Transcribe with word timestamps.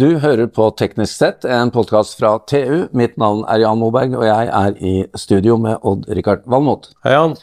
Du 0.00 0.14
hører 0.16 0.46
på 0.48 0.64
Teknisk 0.80 1.12
sett, 1.12 1.44
en 1.44 1.68
podkast 1.74 2.14
fra 2.16 2.30
TU. 2.48 2.86
Mitt 2.96 3.18
navn 3.20 3.42
er 3.52 3.60
Jan 3.60 3.76
Moberg, 3.76 4.14
og 4.16 4.22
jeg 4.24 4.46
er 4.48 4.76
i 4.80 4.92
studio 5.18 5.58
med 5.60 5.82
Odd-Rikard 5.84 6.46
Valmot. 6.48 6.86
Hei, 7.04 7.12
Jan. 7.12 7.34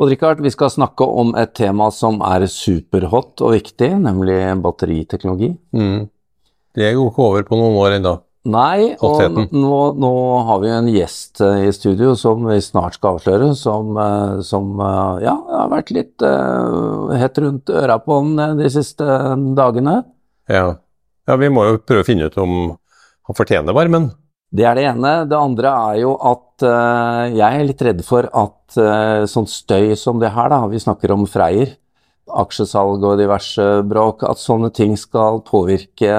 Odd-Rikard, 0.00 0.40
vi 0.40 0.52
skal 0.54 0.70
snakke 0.72 1.04
om 1.04 1.34
et 1.36 1.52
tema 1.58 1.90
som 1.92 2.22
er 2.24 2.46
superhot 2.48 3.42
og 3.44 3.52
viktig, 3.52 3.90
nemlig 4.06 4.38
batteriteknologi. 4.64 5.50
Mm. 5.76 6.06
Det 6.78 6.94
går 6.96 7.10
ikke 7.10 7.26
over 7.26 7.44
på 7.50 7.58
noen 7.60 7.76
år 7.82 7.98
ennå. 7.98 8.14
Nei, 8.48 8.94
og 9.04 9.52
nå, 9.52 9.82
nå 10.00 10.14
har 10.48 10.64
vi 10.64 10.72
en 10.72 10.88
gjest 10.94 11.44
eh, 11.44 11.66
i 11.66 11.76
studio 11.76 12.14
som 12.16 12.48
vi 12.48 12.56
snart 12.64 12.96
skal 12.96 13.18
avsløre, 13.18 13.50
som, 13.60 13.92
eh, 14.06 14.40
som 14.46 14.72
eh, 14.78 15.26
ja, 15.26 15.36
har 15.52 15.68
vært 15.74 15.92
litt 15.92 16.24
uh, 16.24 17.12
hett 17.12 17.44
rundt 17.44 17.76
øra 17.76 18.00
på 18.00 18.22
eh, 18.38 18.56
de 18.62 18.72
siste 18.72 19.20
dagene. 19.60 19.98
Ja. 20.48 20.78
Ja, 21.26 21.36
vi 21.40 21.50
må 21.52 21.66
jo 21.66 21.80
prøve 21.82 22.04
å 22.04 22.06
finne 22.06 22.30
ut 22.30 22.38
om 22.40 22.54
han 23.26 23.36
fortjener 23.36 23.74
varmen. 23.76 24.10
Det 24.56 24.64
er 24.64 24.78
det 24.78 24.84
ene. 24.92 25.14
Det 25.28 25.38
andre 25.38 25.72
er 25.90 26.02
jo 26.04 26.12
at 26.22 26.64
uh, 26.64 27.24
jeg 27.34 27.46
er 27.46 27.66
litt 27.66 27.82
redd 27.82 28.04
for 28.06 28.28
at 28.30 28.78
uh, 28.78 29.26
sånn 29.28 29.48
støy 29.50 29.96
som 29.98 30.22
det 30.22 30.30
her, 30.36 30.52
da, 30.52 30.62
vi 30.70 30.80
snakker 30.82 31.12
om 31.12 31.26
Freyr, 31.28 31.74
aksjesalg 32.26 33.02
og 33.06 33.18
diverse 33.20 33.64
bråk, 33.86 34.22
at 34.26 34.42
sånne 34.42 34.72
ting 34.74 34.96
skal 34.98 35.42
påvirke 35.46 36.10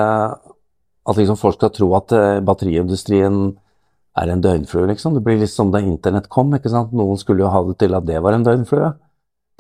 At 1.08 1.18
liksom 1.20 1.36
folk 1.40 1.58
skal 1.58 1.72
tro 1.72 1.90
at 1.96 2.12
uh, 2.12 2.44
batteriindustrien 2.44 3.56
er 4.18 4.32
en 4.34 4.42
døgnflue, 4.44 4.90
liksom. 4.92 5.16
Det 5.16 5.24
blir 5.24 5.38
litt 5.40 5.54
som 5.54 5.72
da 5.72 5.80
internett 5.80 6.28
kom, 6.28 6.52
ikke 6.58 6.72
sant. 6.74 6.92
Noen 6.92 7.20
skulle 7.22 7.46
jo 7.46 7.52
ha 7.54 7.62
det 7.68 7.78
til 7.80 7.96
at 7.96 8.08
det 8.08 8.20
var 8.26 8.36
en 8.36 8.44
døgnflue. 8.44 8.90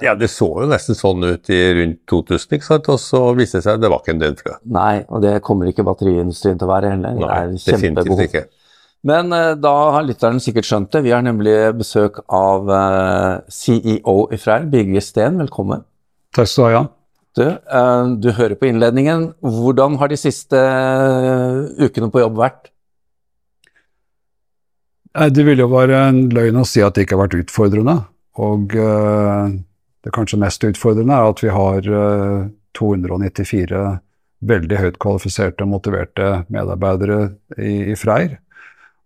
Ja, 0.03 0.13
det 0.13 0.27
så 0.29 0.45
jo 0.61 0.67
nesten 0.69 0.97
sånn 0.97 1.25
ut 1.25 1.49
i 1.49 1.57
rundt 1.73 2.03
2000, 2.09 2.51
ikke 2.59 2.67
sant? 2.67 2.89
og 2.93 2.99
så 3.01 3.21
viste 3.37 3.57
det 3.57 3.65
seg 3.65 3.79
at 3.79 3.81
det 3.81 3.89
var 3.89 4.03
ikke 4.03 4.13
en 4.13 4.21
døgnflue. 4.21 4.57
Nei, 4.75 4.93
og 5.09 5.23
det 5.23 5.39
kommer 5.45 5.71
ikke 5.71 5.85
batteriindustrien 5.87 6.59
til 6.59 6.67
å 6.67 6.71
være 6.71 6.91
heller. 6.93 7.15
Nei, 7.17 7.39
det 7.55 7.63
er 7.63 7.77
definitivt 7.77 8.25
ikke. 8.27 8.43
Men 9.07 9.33
uh, 9.33 9.55
da 9.57 9.73
har 9.95 10.05
lytteren 10.05 10.41
sikkert 10.43 10.67
skjønt 10.69 10.91
det. 10.93 11.01
Vi 11.05 11.13
har 11.15 11.23
nemlig 11.25 11.55
besøk 11.79 12.19
av 12.33 12.69
uh, 12.69 13.41
CEO 13.49 14.19
i 14.33 14.39
Freyr, 14.41 14.67
Birger 14.69 15.05
Steen. 15.05 15.39
Velkommen. 15.41 15.85
Takk 16.35 16.49
skal 16.51 16.61
du 16.61 16.67
ha, 16.67 16.73
Jan. 16.75 16.93
Du, 17.37 17.43
uh, 17.45 18.17
du 18.21 18.31
hører 18.37 18.57
på 18.57 18.69
innledningen. 18.69 19.31
Hvordan 19.41 19.97
har 20.01 20.09
de 20.09 20.17
siste 20.17 20.57
eh, 20.57 21.85
ukene 21.85 22.09
på 22.13 22.21
jobb 22.23 22.37
vært? 22.39 22.71
Nei, 25.17 25.29
Det 25.33 25.45
ville 25.45 25.65
jo 25.65 25.71
være 25.73 26.01
en 26.09 26.23
løgn 26.33 26.61
å 26.61 26.65
si 26.69 26.81
at 26.85 26.97
det 26.97 27.05
ikke 27.05 27.17
har 27.17 27.27
vært 27.27 27.39
utfordrende. 27.43 27.97
Og 28.41 28.73
eh, 28.77 29.57
det 30.07 30.13
kanskje 30.15 30.39
mest 30.39 30.63
utfordrende 30.63 31.15
er 31.19 31.29
at 31.33 31.41
vi 31.43 31.51
har 31.51 31.87
eh, 31.99 32.49
294 32.79 33.85
veldig 34.47 34.77
høyt 34.79 34.99
kvalifiserte 35.01 35.65
og 35.65 35.71
motiverte 35.73 36.27
medarbeidere 36.53 37.17
i, 37.57 37.91
i 37.91 37.95
Freyr. 37.99 38.37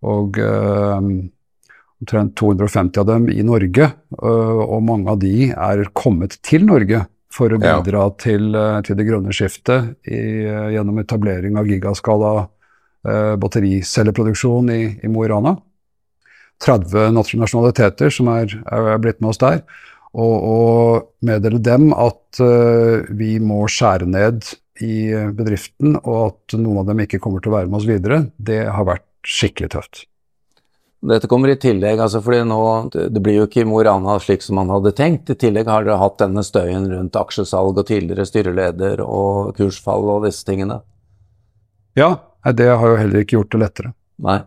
Og 0.05 0.38
eh, 0.41 1.08
omtrent 2.02 2.35
250 2.38 3.02
av 3.02 3.08
dem 3.09 3.27
i 3.33 3.41
Norge, 3.45 3.88
eh, 3.89 4.61
og 4.67 4.85
mange 4.85 5.09
av 5.13 5.19
de 5.23 5.49
er 5.53 5.83
kommet 5.97 6.38
til 6.45 6.67
Norge 6.69 7.05
for 7.31 7.49
å 7.55 7.59
Ja. 7.61 7.80
bidra 7.80 8.05
til, 8.19 8.53
eh, 8.55 8.81
til 8.86 8.97
det 8.99 9.08
grønne 9.08 9.33
skiftet 9.33 9.95
i, 10.05 10.45
eh, 10.45 10.71
gjennom 10.75 10.99
etablering 10.99 11.58
av 11.58 11.65
gigaskala 11.65 12.49
eh, 13.08 13.36
battericelleproduksjon 13.41 14.69
i, 14.69 14.99
i 15.02 15.08
Mo 15.09 15.23
i 15.25 15.30
Rana. 15.31 15.55
30 16.61 17.09
nasjonaliteter 17.15 18.11
som 18.13 18.27
er, 18.27 18.52
er 18.69 18.99
blitt 19.02 19.21
med 19.21 19.31
oss 19.31 19.39
der. 19.42 19.64
Og, 20.11 20.36
og 20.44 21.27
meddele 21.27 21.61
dem 21.64 21.92
at 21.95 22.42
uh, 22.44 23.08
vi 23.16 23.38
må 23.39 23.64
skjære 23.72 24.10
ned 24.11 24.44
i 24.82 25.14
bedriften, 25.36 25.95
og 26.02 26.22
at 26.26 26.55
noen 26.58 26.82
av 26.82 26.88
dem 26.89 27.04
ikke 27.04 27.20
kommer 27.22 27.44
til 27.44 27.52
å 27.52 27.60
være 27.60 27.70
med 27.70 27.80
oss 27.80 27.89
videre, 27.89 28.23
det 28.42 28.64
har 28.66 28.88
vært 28.88 29.05
skikkelig 29.27 29.70
tøft. 29.76 30.05
Dette 31.02 31.26
kommer 31.26 31.50
i 31.50 31.58
tillegg, 31.58 31.98
altså 31.98 32.20
fordi 32.21 32.44
nå, 32.45 32.60
det 32.94 33.21
blir 33.26 33.39
jo 33.39 33.48
ikke 33.48 33.64
Mo 33.66 33.80
i 33.82 33.86
Rana 33.88 34.20
slik 34.21 34.44
som 34.45 34.60
man 34.60 34.70
hadde 34.70 34.94
tenkt. 34.98 35.32
I 35.33 35.38
tillegg 35.39 35.70
har 35.70 35.86
dere 35.86 35.98
hatt 35.98 36.20
denne 36.21 36.44
støyen 36.45 36.86
rundt 36.92 37.17
aksjesalg 37.17 37.80
og 37.82 37.88
tidligere 37.89 38.27
styreleder 38.30 39.02
og 39.02 39.55
kursfall 39.58 40.05
og 40.14 40.27
disse 40.27 40.45
tingene. 40.45 40.77
Ja, 41.98 42.20
det 42.54 42.70
har 42.70 42.86
jo 42.86 43.00
heller 43.00 43.26
ikke 43.26 43.39
gjort 43.39 43.55
det 43.55 43.64
lettere. 43.64 43.94
Nei. 44.21 44.44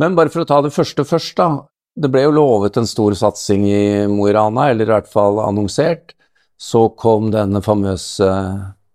Men 0.00 0.16
bare 0.16 0.32
for 0.32 0.46
å 0.46 0.48
ta 0.48 0.62
det 0.64 0.72
første 0.72 1.04
først, 1.04 1.36
da. 1.36 1.50
Det 1.96 2.10
ble 2.12 2.22
jo 2.26 2.34
lovet 2.34 2.76
en 2.78 2.88
stor 2.88 3.16
satsing 3.18 3.66
i 3.68 3.82
Mo 4.10 4.28
i 4.30 4.34
Rana, 4.34 4.68
eller 4.70 4.86
i 4.86 4.94
hvert 4.94 5.10
fall 5.10 5.40
annonsert. 5.42 6.14
Så 6.60 6.88
kom 7.00 7.30
denne 7.32 7.62
famøse 7.64 8.28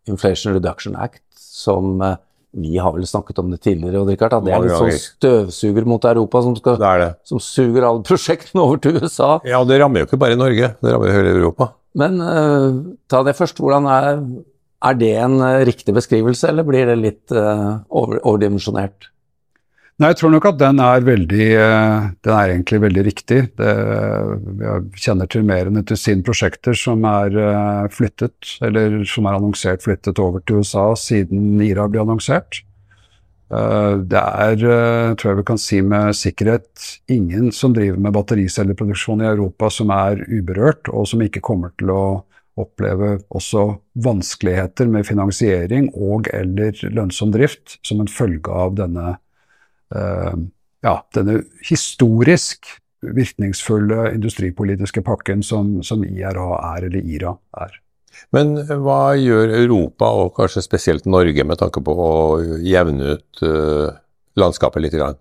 Inflation 0.09 0.53
Reduction 0.53 0.95
Act, 0.95 1.23
som 1.35 2.01
eh, 2.05 2.17
vi 2.55 2.77
har 2.77 2.93
vel 2.95 3.07
snakket 3.07 3.39
om 3.41 3.49
det 3.51 3.59
tidligere, 3.65 3.99
og 3.99 4.09
Richard, 4.09 4.33
at 4.37 4.45
det 4.45 4.53
er 4.55 4.63
litt 4.63 4.77
sånn 4.77 4.93
støvsuger 4.95 5.87
mot 5.89 6.05
Europa 6.07 6.41
som, 6.45 6.53
skal, 6.55 6.77
Det 6.79 6.91
det. 7.01 7.09
som 7.27 7.41
suger 7.43 7.87
alle 7.87 8.05
prosjektene 8.05 8.63
over 8.63 8.79
til 8.79 9.01
USA. 9.01 9.31
Ja, 9.47 9.59
det 9.67 9.79
rammer 9.81 10.03
jo 10.03 10.09
ikke 10.09 10.21
bare 10.21 10.37
Norge, 10.39 10.71
det 10.79 10.93
rammer 10.93 11.11
hele 11.11 11.33
Europa. 11.35 11.73
Men 11.99 12.21
uh, 12.21 12.77
ta 13.11 13.23
det 13.27 13.35
først. 13.35 13.59
Hvordan 13.59 13.89
er, 13.91 14.21
er 14.87 14.97
det 14.99 15.11
en 15.25 15.35
eh, 15.43 15.65
riktig 15.67 15.95
beskrivelse, 15.95 16.47
eller 16.51 16.67
blir 16.67 16.87
det 16.91 16.97
litt 17.01 17.35
uh, 17.35 17.81
over, 17.89 18.21
overdimensjonert? 18.23 19.09
Nei, 19.95 20.09
jeg 20.11 20.17
tror 20.19 20.31
nok 20.33 20.45
at 20.49 20.57
den 20.59 20.79
er 20.83 21.05
veldig 21.07 21.45
eh, 21.55 22.07
Den 22.27 22.33
er 22.35 22.51
egentlig 22.51 22.81
veldig 22.83 23.03
riktig. 23.07 23.37
Det, 23.55 23.69
jeg 24.59 25.03
kjenner 25.05 25.29
til 25.31 25.45
mer 25.47 25.69
enn 25.69 25.79
et 25.79 25.87
dusin 25.87 26.23
prosjekter 26.27 26.75
som 26.75 27.07
er 27.07 27.37
eh, 27.39 27.85
flyttet, 27.95 28.57
eller 28.67 28.97
som 29.07 29.29
er 29.29 29.39
annonsert 29.39 29.85
flyttet 29.87 30.19
over 30.19 30.43
til 30.43 30.59
USA 30.59 30.89
siden 30.99 31.63
IRA 31.63 31.87
ble 31.87 32.03
annonsert. 32.03 32.59
Eh, 33.47 33.95
Det 34.03 34.19
er, 34.19 34.67
tror 35.15 35.31
jeg 35.31 35.39
vi 35.39 35.47
kan 35.53 35.63
si 35.63 35.79
med 35.79 36.11
sikkerhet, 36.19 36.91
ingen 37.07 37.53
som 37.55 37.71
driver 37.71 37.95
med 38.03 38.19
battericelleproduksjon 38.19 39.23
i 39.23 39.31
Europa 39.31 39.71
som 39.71 39.95
er 39.95 40.27
uberørt, 40.27 40.91
og 40.91 41.07
som 41.07 41.23
ikke 41.23 41.45
kommer 41.45 41.71
til 41.79 41.95
å 41.95 42.05
oppleve 42.59 43.21
også 43.31 43.69
vanskeligheter 44.03 44.91
med 44.91 45.07
finansiering 45.07 45.93
og 45.95 46.27
eller 46.35 46.75
lønnsom 46.91 47.31
drift 47.31 47.79
som 47.83 48.03
en 48.03 48.11
følge 48.11 48.51
av 48.51 48.75
denne 48.75 49.21
ja, 49.93 50.93
denne 51.13 51.35
historisk 51.67 52.67
virkningsfulle 53.13 54.11
industripolitiske 54.15 55.03
pakken 55.05 55.43
som, 55.43 55.83
som 55.83 56.05
IRA 56.05 56.47
er, 56.75 56.87
eller 56.87 57.03
IRA 57.05 57.33
er. 57.61 57.75
Men 58.35 58.55
hva 58.63 59.15
gjør 59.19 59.53
Europa, 59.57 60.07
og 60.07 60.33
kanskje 60.37 60.63
spesielt 60.63 61.07
Norge, 61.09 61.43
med 61.43 61.59
tanke 61.59 61.83
på 61.83 61.95
å 61.99 62.13
jevne 62.63 63.17
ut 63.17 63.43
uh, 63.43 63.91
landskapet 64.39 64.85
litt? 64.85 64.95
Grann? 64.95 65.19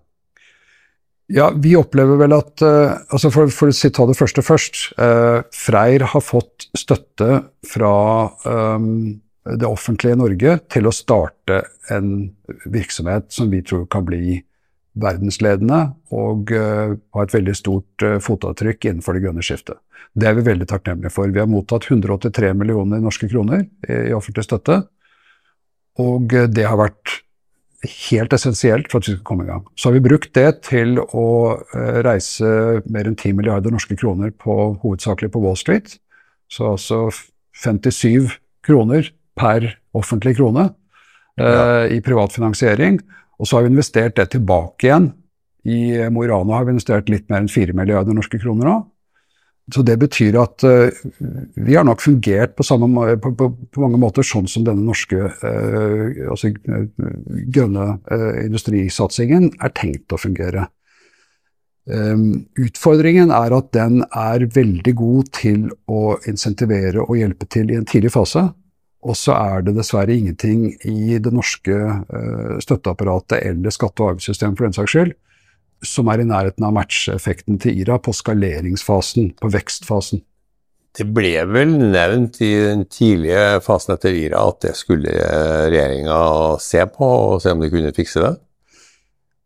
Ja, 1.31 1.49
vi 1.51 1.73
opplever 1.77 2.19
vel 2.21 2.35
at 2.37 2.61
uh, 2.63 2.95
altså 3.09 3.31
For, 3.33 3.51
for 3.51 3.73
å 3.73 3.91
ta 3.97 4.07
det 4.07 4.17
første 4.17 4.45
først. 4.45 4.81
Uh, 4.95 5.43
Freyr 5.53 6.07
har 6.13 6.23
fått 6.23 6.69
støtte 6.77 7.41
fra 7.67 7.93
um, 8.45 9.17
det 9.45 9.67
offentlige 9.67 10.17
Norge 10.17 10.57
til 10.73 10.87
å 10.87 10.95
starte 10.95 11.65
en 11.93 12.31
virksomhet 12.71 13.27
som 13.33 13.51
vi 13.51 13.61
tror 13.65 13.85
kan 13.91 14.07
bli 14.07 14.39
verdensledende 14.95 15.79
og 16.15 16.51
har 16.51 17.25
et 17.25 17.33
veldig 17.35 17.55
stort 17.57 18.05
eh, 18.05 18.17
fotavtrykk 18.23 18.87
innenfor 18.87 19.17
det 19.17 19.25
grønne 19.25 19.43
skiftet. 19.43 19.79
Det 20.15 20.29
er 20.29 20.37
vi 20.37 20.45
veldig 20.47 20.67
takknemlige 20.69 21.11
for. 21.11 21.31
Vi 21.31 21.41
har 21.41 21.49
mottatt 21.51 21.89
183 21.89 22.53
millioner 22.55 23.01
norske 23.03 23.27
kroner 23.31 23.65
i, 23.89 24.13
offentlig 24.15 24.45
støtte. 24.47 24.81
Og 26.01 26.35
eh, 26.35 26.49
det 26.51 26.67
har 26.69 26.79
vært 26.79 27.19
helt 27.85 28.33
essensielt 28.33 28.87
for 28.89 29.01
at 29.01 29.09
vi 29.09 29.13
skal 29.17 29.27
komme 29.27 29.45
i 29.45 29.49
gang. 29.49 29.65
Så 29.77 29.89
har 29.89 29.97
vi 29.97 30.05
brukt 30.07 30.31
det 30.37 30.47
til 30.69 30.97
å 31.03 31.27
eh, 31.75 31.99
reise 32.05 32.81
mer 32.87 33.09
enn 33.09 33.17
10 33.17 33.35
milliarder 33.37 33.75
norske 33.75 33.97
kroner 33.99 34.31
på, 34.31 34.55
hovedsakelig 34.83 35.31
på 35.33 35.43
Wall 35.43 35.59
Street. 35.59 35.97
Så 36.51 36.71
altså 36.75 37.09
57 37.61 38.31
kroner 38.65 39.11
per 39.35 39.67
offentlig 39.95 40.37
krone 40.39 40.69
eh, 41.39 41.91
i 41.97 42.01
privat 42.03 42.35
finansiering. 42.35 43.01
Og 43.39 43.47
så 43.47 43.57
har 43.57 43.65
vi 43.65 43.73
investert 43.73 44.17
det 44.19 44.29
tilbake 44.35 44.87
igjen. 44.87 45.11
I 45.65 46.09
Mo 46.13 46.23
i 46.23 46.29
Rana 46.29 46.59
har 46.59 46.67
vi 46.67 46.75
investert 46.75 47.09
litt 47.09 47.25
mer 47.29 47.43
enn 47.43 47.51
4 47.51 47.73
milliarder 47.77 48.15
norske 48.15 48.39
kroner 48.41 48.69
nå. 48.69 48.75
Så 49.73 49.81
det 49.81 49.95
betyr 49.97 50.35
at 50.37 50.61
uh, 50.61 50.93
vi 51.57 51.73
har 51.73 51.85
nok 51.87 52.03
fungert 52.03 52.53
på, 52.53 52.63
samme, 52.63 53.15
på, 53.17 53.31
på, 53.33 53.47
på 53.73 53.81
mange 53.81 53.97
måter 53.97 54.25
sånn 54.25 54.45
som 54.49 54.65
denne 54.67 54.85
norske 54.85 55.17
uh, 55.17 56.29
altså, 56.29 56.51
eh, 56.53 56.83
grønne 57.49 57.87
uh, 57.97 58.43
industrisatsingen 58.43 59.49
er 59.57 59.73
tenkt 59.73 60.13
å 60.13 60.21
fungere. 60.21 60.67
Um, 61.85 62.45
utfordringen 62.61 63.33
er 63.33 63.53
at 63.57 63.71
den 63.73 64.03
er 64.05 64.45
veldig 64.53 64.93
god 65.01 65.33
til 65.37 65.67
å 65.89 66.19
insentivere 66.29 67.01
og 67.01 67.17
hjelpe 67.17 67.49
til 67.49 67.73
i 67.73 67.79
en 67.79 67.89
tidlig 67.89 68.13
fase. 68.13 68.47
Og 69.05 69.17
så 69.19 69.35
er 69.37 69.65
det 69.65 69.75
dessverre 69.77 70.15
ingenting 70.15 70.71
i 70.89 71.19
det 71.21 71.33
norske 71.33 71.75
eh, 71.75 72.55
støtteapparatet 72.63 73.43
eller 73.45 73.73
skatte- 73.73 74.01
og 74.01 74.15
avgiftssystemet 74.15 74.57
for 74.57 74.67
den 74.67 74.77
saks 74.77 74.95
skyld 74.95 75.13
som 75.85 76.09
er 76.09 76.21
i 76.21 76.27
nærheten 76.27 76.65
av 76.65 76.73
matcheffekten 76.75 77.59
til 77.61 77.81
IRA 77.81 77.99
på 78.01 78.13
skaleringsfasen, 78.15 79.33
på 79.41 79.51
vekstfasen. 79.53 80.23
Det 80.95 81.07
ble 81.11 81.33
vel 81.51 81.73
nevnt 81.91 82.39
i 82.45 82.53
den 82.63 82.85
tidlige 82.87 83.59
fasen 83.65 83.97
etter 83.97 84.15
IRA 84.15 84.45
at 84.53 84.61
det 84.63 84.73
skulle 84.79 85.11
regjeringa 85.11 86.19
se 86.63 86.85
på, 86.87 87.09
og 87.35 87.43
se 87.43 87.51
om 87.51 87.63
de 87.63 87.71
kunne 87.73 87.91
fikse 87.95 88.23
det? 88.23 88.33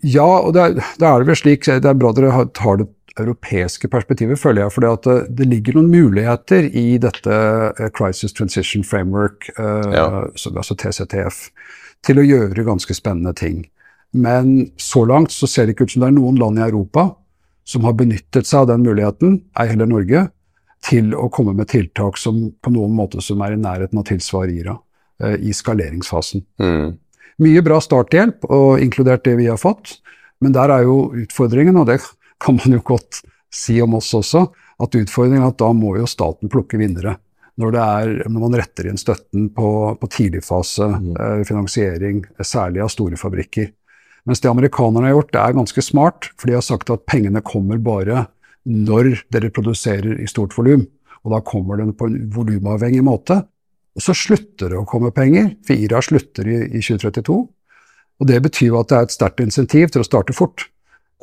Ja, 0.06 0.27
og 0.45 0.53
da 0.56 0.69
er 0.69 0.77
det 1.19 1.27
vel 1.27 1.35
slik 1.35 1.65
Det 1.67 1.83
er 1.83 1.97
bra 1.97 2.13
dere 2.15 2.45
tar 2.56 2.77
det 2.79 2.85
europeiske 3.19 3.89
perspektivet, 3.91 4.39
føler 4.39 4.65
jeg. 4.65 4.73
For 4.75 4.85
det, 4.85 5.15
det, 5.38 5.47
ligger 5.50 5.77
noen 5.77 5.91
muligheter 5.91 6.67
i 6.67 6.97
dette 7.01 7.35
eh, 7.71 7.89
Crisis 7.95 8.35
Transition 8.35 8.85
Framework, 8.85 9.50
uh, 9.59 9.89
ja. 9.94 10.07
altså 10.50 10.77
TCTF, 10.77 11.47
til 12.06 12.21
å 12.21 12.25
gjøre 12.25 12.67
ganske 12.67 12.95
spennende 12.95 13.33
ting. 13.38 13.63
Men 14.11 14.69
så 14.81 15.06
langt 15.06 15.33
så 15.35 15.47
ser 15.50 15.67
det 15.67 15.75
ikke 15.75 15.89
ut 15.89 15.95
som 15.95 16.06
det 16.06 16.11
er 16.11 16.17
noen 16.17 16.39
land 16.41 16.59
i 16.59 16.65
Europa 16.65 17.11
som 17.69 17.85
har 17.85 17.94
benyttet 17.97 18.50
seg 18.50 18.63
av 18.63 18.71
den 18.71 18.85
muligheten, 18.88 19.35
ei 19.61 19.67
heller 19.69 19.89
Norge, 19.89 20.23
til 20.85 21.11
å 21.13 21.27
komme 21.33 21.53
med 21.53 21.69
tiltak 21.69 22.17
som 22.17 22.47
på 22.63 22.71
noen 22.73 22.95
måte 22.97 23.21
som 23.21 23.41
er 23.45 23.53
i 23.53 23.59
nærheten 23.61 24.00
av 24.00 24.07
tilsvar 24.09 24.50
IRA 24.50 24.77
uh, 24.77 25.35
i 25.35 25.53
skaleringsfasen. 25.53 26.45
Mm. 26.61 26.95
Mye 27.39 27.63
bra 27.63 27.79
starthjelp, 27.83 28.47
og 28.51 28.81
inkludert 28.83 29.23
det 29.27 29.38
vi 29.39 29.47
har 29.47 29.59
fått. 29.59 30.00
Men 30.44 30.56
der 30.56 30.71
er 30.71 30.88
jo 30.88 31.09
utfordringen, 31.19 31.77
og 31.79 31.88
det 31.89 32.00
kan 32.39 32.59
man 32.59 32.77
jo 32.77 32.83
godt 32.94 33.21
si 33.53 33.80
om 33.81 33.97
oss 33.97 34.13
også, 34.18 34.45
at 34.80 34.95
utfordringen 34.95 35.44
er 35.44 35.51
at 35.51 35.59
da 35.59 35.71
må 35.75 35.95
jo 36.00 36.07
staten 36.09 36.51
plukke 36.51 36.80
vinnere. 36.80 37.18
Når, 37.59 37.75
er, 37.75 38.12
når 38.31 38.44
man 38.45 38.56
retter 38.56 38.88
inn 38.88 39.00
støtten 39.00 39.50
på, 39.51 39.69
på 40.00 40.09
tidligfase 40.15 40.86
mm. 40.94 41.09
eh, 41.19 41.41
finansiering, 41.47 42.21
særlig 42.39 42.86
av 42.86 42.91
store 42.94 43.19
fabrikker. 43.19 43.74
Mens 44.30 44.39
det 44.39 44.51
amerikanerne 44.51 45.09
har 45.09 45.18
gjort, 45.18 45.33
det 45.36 45.41
er 45.41 45.57
ganske 45.57 45.83
smart, 45.83 46.30
for 46.39 46.47
de 46.47 46.56
har 46.56 46.63
sagt 46.63 46.91
at 46.94 47.03
pengene 47.09 47.44
kommer 47.44 47.81
bare 47.83 48.30
når 48.69 49.12
dere 49.33 49.51
produserer 49.51 50.21
i 50.24 50.27
stort 50.30 50.56
volum. 50.56 50.85
Og 51.25 51.35
da 51.35 51.42
kommer 51.44 51.81
den 51.81 51.92
på 51.97 52.07
en 52.07 52.21
volumavhengig 52.31 53.03
måte. 53.03 53.42
Og 53.97 54.06
så 54.06 54.15
slutter 54.15 54.71
det 54.71 54.80
å 54.80 54.88
komme 54.88 55.12
penger, 55.12 55.51
for 55.68 55.75
IRA 55.75 56.00
slutter 56.06 56.47
i, 56.47 56.59
i 56.80 56.80
2032. 56.80 57.39
Og 58.19 58.27
det 58.27 58.39
betyr 58.45 58.77
at 58.80 58.92
det 58.92 59.00
er 59.00 59.07
et 59.07 59.15
sterkt 59.15 59.44
insentiv 59.44 59.92
til 59.92 60.03
å 60.03 60.07
starte 60.07 60.35
fort. 60.35 60.69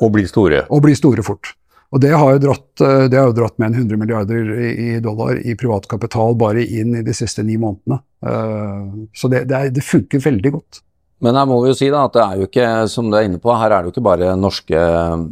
Og 0.03 0.13
bli 0.13 0.27
store. 0.29 0.65
Og 0.73 0.83
bli 0.85 0.95
store 0.97 1.25
fort. 1.25 1.53
Og 1.95 2.01
det 2.03 2.11
har 2.11 2.33
jo 2.33 2.41
dratt, 2.43 2.81
eh, 2.83 3.05
det 3.07 3.19
har 3.19 3.29
jo 3.29 3.37
dratt 3.37 3.55
med 3.57 3.69
en 3.69 3.85
100 3.85 3.99
milliarder 4.01 4.49
i 4.59 4.99
dollar 4.99 5.39
i 5.39 5.55
privat 5.55 5.87
kapital 5.87 6.35
bare 6.35 6.65
inn 6.65 6.97
i 6.99 7.05
de 7.05 7.15
siste 7.15 7.45
ni 7.47 7.55
månedene. 7.57 8.01
Eh, 8.25 9.07
så 9.15 9.31
det, 9.31 9.45
det, 9.47 9.55
er, 9.55 9.71
det 9.71 9.85
funker 9.87 10.19
veldig 10.19 10.51
godt. 10.57 10.81
Men 11.23 11.39
her 11.39 11.47
må 11.49 11.61
vi 11.63 11.71
jo 11.71 11.77
si 11.77 11.87
da 11.89 12.03
at 12.05 12.13
det 12.13 12.25
er 12.25 12.41
jo 12.41 12.49
ikke, 12.49 12.67
som 12.91 13.07
du 13.09 13.17
er 13.17 13.25
inne 13.25 13.39
på, 13.41 13.53
her 13.55 13.71
er 13.71 13.81
det 13.81 13.89
jo 13.89 13.95
ikke 13.95 14.05
bare 14.05 14.35
norske 14.37 14.81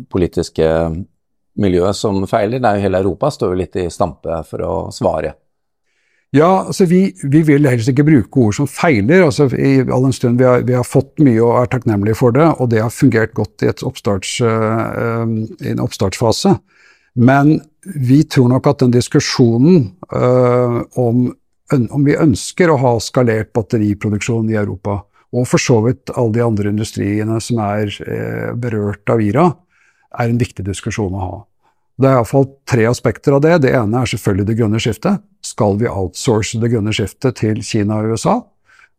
politiske 0.10 0.70
miljø 1.62 1.92
som 1.94 2.24
feiler. 2.28 2.62
Det 2.62 2.70
er 2.70 2.80
jo 2.80 2.86
hele 2.88 3.02
Europa 3.04 3.30
står 3.36 3.52
jo 3.52 3.60
litt 3.60 3.78
i 3.80 3.90
stampe 3.94 4.40
for 4.48 4.64
å 4.66 4.76
svare. 4.96 5.36
Ja, 6.36 6.66
altså 6.68 6.84
vi, 6.90 7.14
vi, 7.32 7.42
vil 7.48 7.68
helst 7.70 7.88
ikke 7.88 8.04
bruke 8.08 8.42
ord 8.44 8.56
som 8.58 8.68
feiler, 8.68 9.24
altså 9.24 9.46
i 9.56 9.78
all 9.86 10.08
den 10.08 10.16
stund 10.16 10.42
vi 10.42 10.48
har, 10.48 10.66
vi 10.68 10.76
har, 10.76 10.84
fått 10.88 11.22
mye 11.24 11.40
og 11.40 11.62
er 11.62 11.70
takknemlige 11.72 12.18
for 12.20 12.36
det, 12.36 12.48
og 12.60 12.72
det 12.74 12.82
har 12.84 12.92
fungert 12.92 13.32
godt 13.38 13.64
i, 13.64 13.72
oppstarts, 13.72 14.34
uh, 14.44 15.24
en 15.24 15.84
oppstartsfase. 15.84 16.58
Men 17.16 17.56
vi 17.86 18.24
tror 18.28 18.50
nok 18.52 18.68
at 18.68 18.84
den 18.84 18.92
diskusjonen 18.98 19.94
uh, 20.12 20.82
om, 21.00 21.30
om, 21.78 22.04
vi 22.04 22.20
ønsker 22.20 22.74
å 22.74 22.80
ha 22.84 22.96
skalert 23.00 23.54
batteriproduksjon 23.56 24.52
i 24.52 24.60
Europa, 24.60 25.06
og 25.36 25.48
for 25.48 25.62
så 25.62 25.80
vidt 25.88 26.12
alle 26.18 26.36
de 26.36 26.44
andre 26.44 26.76
industriene 26.76 27.40
som 27.44 27.64
er 27.64 27.96
uh, 28.10 28.52
berørt 28.60 29.08
av 29.14 29.24
IRA, 29.24 29.48
er 30.20 30.32
en 30.32 30.42
viktig 30.42 30.68
diskusjon 30.68 31.16
å 31.16 31.24
ha. 31.30 31.36
Det 31.96 32.10
er 32.10 32.18
iallfall 32.18 32.50
tre 32.68 32.88
aspekter 32.90 33.38
av 33.38 33.44
det. 33.46 33.54
Det 33.64 33.72
ene 33.78 34.02
er 34.02 34.10
selvfølgelig 34.12 34.50
det 34.50 34.58
grønne 34.60 34.82
skiftet. 34.84 35.24
Skal 35.46 35.78
vi 35.80 35.88
outsource 35.88 36.60
det 36.60 36.74
grønne 36.74 36.94
skiftet 36.96 37.40
til 37.40 37.62
Kina 37.64 38.02
og 38.02 38.16
USA? 38.16 38.42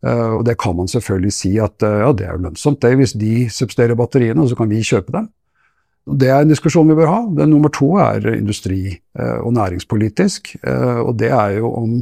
Uh, 0.05 0.39
og 0.39 0.45
det 0.49 0.59
kan 0.61 0.77
man 0.77 0.89
selvfølgelig 0.89 1.33
si 1.33 1.55
at 1.63 1.83
uh, 1.85 2.03
ja, 2.05 2.11
det 2.17 2.27
er 2.27 2.37
jo 2.37 2.45
lønnsomt 2.45 2.83
det 2.85 2.93
hvis 3.01 3.15
de 3.17 3.47
subsidierer 3.53 3.97
batteriene, 3.99 4.43
og 4.43 4.51
så 4.51 4.59
kan 4.59 4.69
vi 4.71 4.85
kjøpe 4.85 5.13
dem. 5.15 5.31
Det 6.07 6.29
er 6.31 6.45
en 6.45 6.53
diskusjon 6.53 6.89
vi 6.89 6.97
bør 6.99 7.11
ha. 7.11 7.21
Den 7.41 7.51
nummer 7.51 7.73
to 7.75 7.97
er 8.01 8.29
industri- 8.37 8.99
uh, 9.19 9.41
og 9.43 9.53
næringspolitisk. 9.57 10.57
og 10.63 11.17
det 11.19 11.33
er 11.33 11.59
jo 11.59 11.73
om 11.73 11.97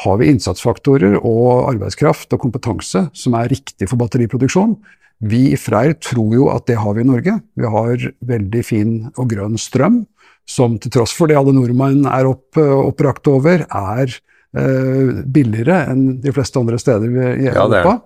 har 0.00 0.16
vi 0.16 0.30
innsatsfaktorer 0.30 1.18
og 1.18 1.68
arbeidskraft 1.74 2.32
og 2.32 2.40
kompetanse 2.40 3.08
som 3.12 3.34
er 3.36 3.50
riktig 3.50 3.88
for 3.90 4.00
batteriproduksjon. 4.00 4.78
Vi 5.20 5.50
i 5.52 5.58
Freyr 5.60 5.98
tror 6.00 6.32
jo 6.32 6.46
at 6.48 6.64
det 6.70 6.78
har 6.80 6.94
vi 6.96 7.02
i 7.02 7.08
Norge. 7.08 7.34
Vi 7.56 7.68
har 7.68 8.06
veldig 8.24 8.62
fin 8.64 8.94
og 9.16 9.28
grønn 9.28 9.58
strøm 9.60 10.06
som 10.50 10.76
til 10.82 10.92
tross 10.96 11.14
for 11.14 11.30
det 11.30 11.38
alle 11.38 11.54
nordmenn 11.54 12.04
er 12.10 12.28
opp, 12.28 12.58
oppbrakt 12.58 13.30
over, 13.30 13.64
er 13.64 14.14
eh, 14.58 15.20
billigere 15.30 15.84
enn 15.92 16.06
de 16.24 16.34
fleste 16.34 16.58
andre 16.60 16.80
steder 16.82 17.10
i 17.36 17.50
Europa. 17.52 17.84
Ja, 17.86 17.98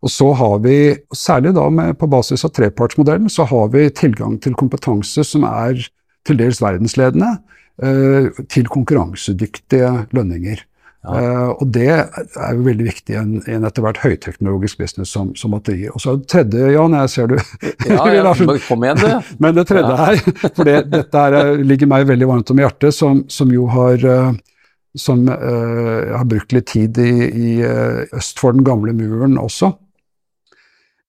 og 0.00 0.12
så 0.12 0.30
har 0.32 0.60
vi, 0.64 0.76
særlig 1.12 1.52
da 1.56 1.66
med, 1.72 1.96
på 2.00 2.08
basis 2.10 2.46
av 2.48 2.54
trepartsmodellen, 2.56 3.28
så 3.32 3.44
har 3.50 3.68
vi 3.74 3.84
tilgang 3.92 4.38
til 4.40 4.56
kompetanse 4.56 5.24
som 5.28 5.44
er 5.48 5.82
til 6.26 6.40
dels 6.40 6.60
verdensledende, 6.64 7.34
eh, 7.84 8.30
til 8.48 8.70
konkurransedyktige 8.72 9.92
lønninger. 10.16 10.64
Uh, 11.00 11.56
og 11.56 11.62
det 11.72 11.86
er 11.88 12.50
jo 12.52 12.64
veldig 12.66 12.84
viktig 12.84 13.14
i 13.14 13.16
en, 13.16 13.30
en 13.48 13.62
etter 13.64 13.84
hvert 13.86 14.02
høyteknologisk 14.02 14.82
business 14.82 15.14
som, 15.14 15.30
som 15.38 15.54
batterier. 15.56 15.94
Og 15.96 16.02
så 16.02 16.18
det 16.18 16.28
tredje, 16.28 16.66
Jan, 16.74 16.96
jeg 16.98 17.12
ser 17.14 17.30
du 17.30 17.38
Ja, 17.88 18.04
ja 18.12 18.34
kom 18.68 18.84
igjen, 18.84 19.00
du. 19.00 19.30
Men 19.42 19.56
det 19.56 19.64
tredje 19.70 19.94
ja. 19.94 20.10
her, 20.10 20.20
for 20.44 20.68
det, 20.68 20.76
dette 20.92 21.24
her 21.24 21.64
ligger 21.64 21.88
meg 21.88 22.04
veldig 22.10 22.28
varmt 22.28 22.52
om 22.52 22.60
hjertet, 22.60 22.92
som, 22.96 23.24
som 23.32 23.52
jo 23.54 23.64
har 23.72 24.04
uh, 24.04 24.34
som 24.98 25.24
uh, 25.24 26.18
har 26.18 26.28
brukt 26.28 26.52
litt 26.52 26.68
tid 26.74 27.00
i, 27.00 27.12
i 27.30 27.50
øst 27.64 28.42
for 28.42 28.52
den 28.52 28.66
gamle 28.66 28.92
muren 28.92 29.40
også. 29.40 29.72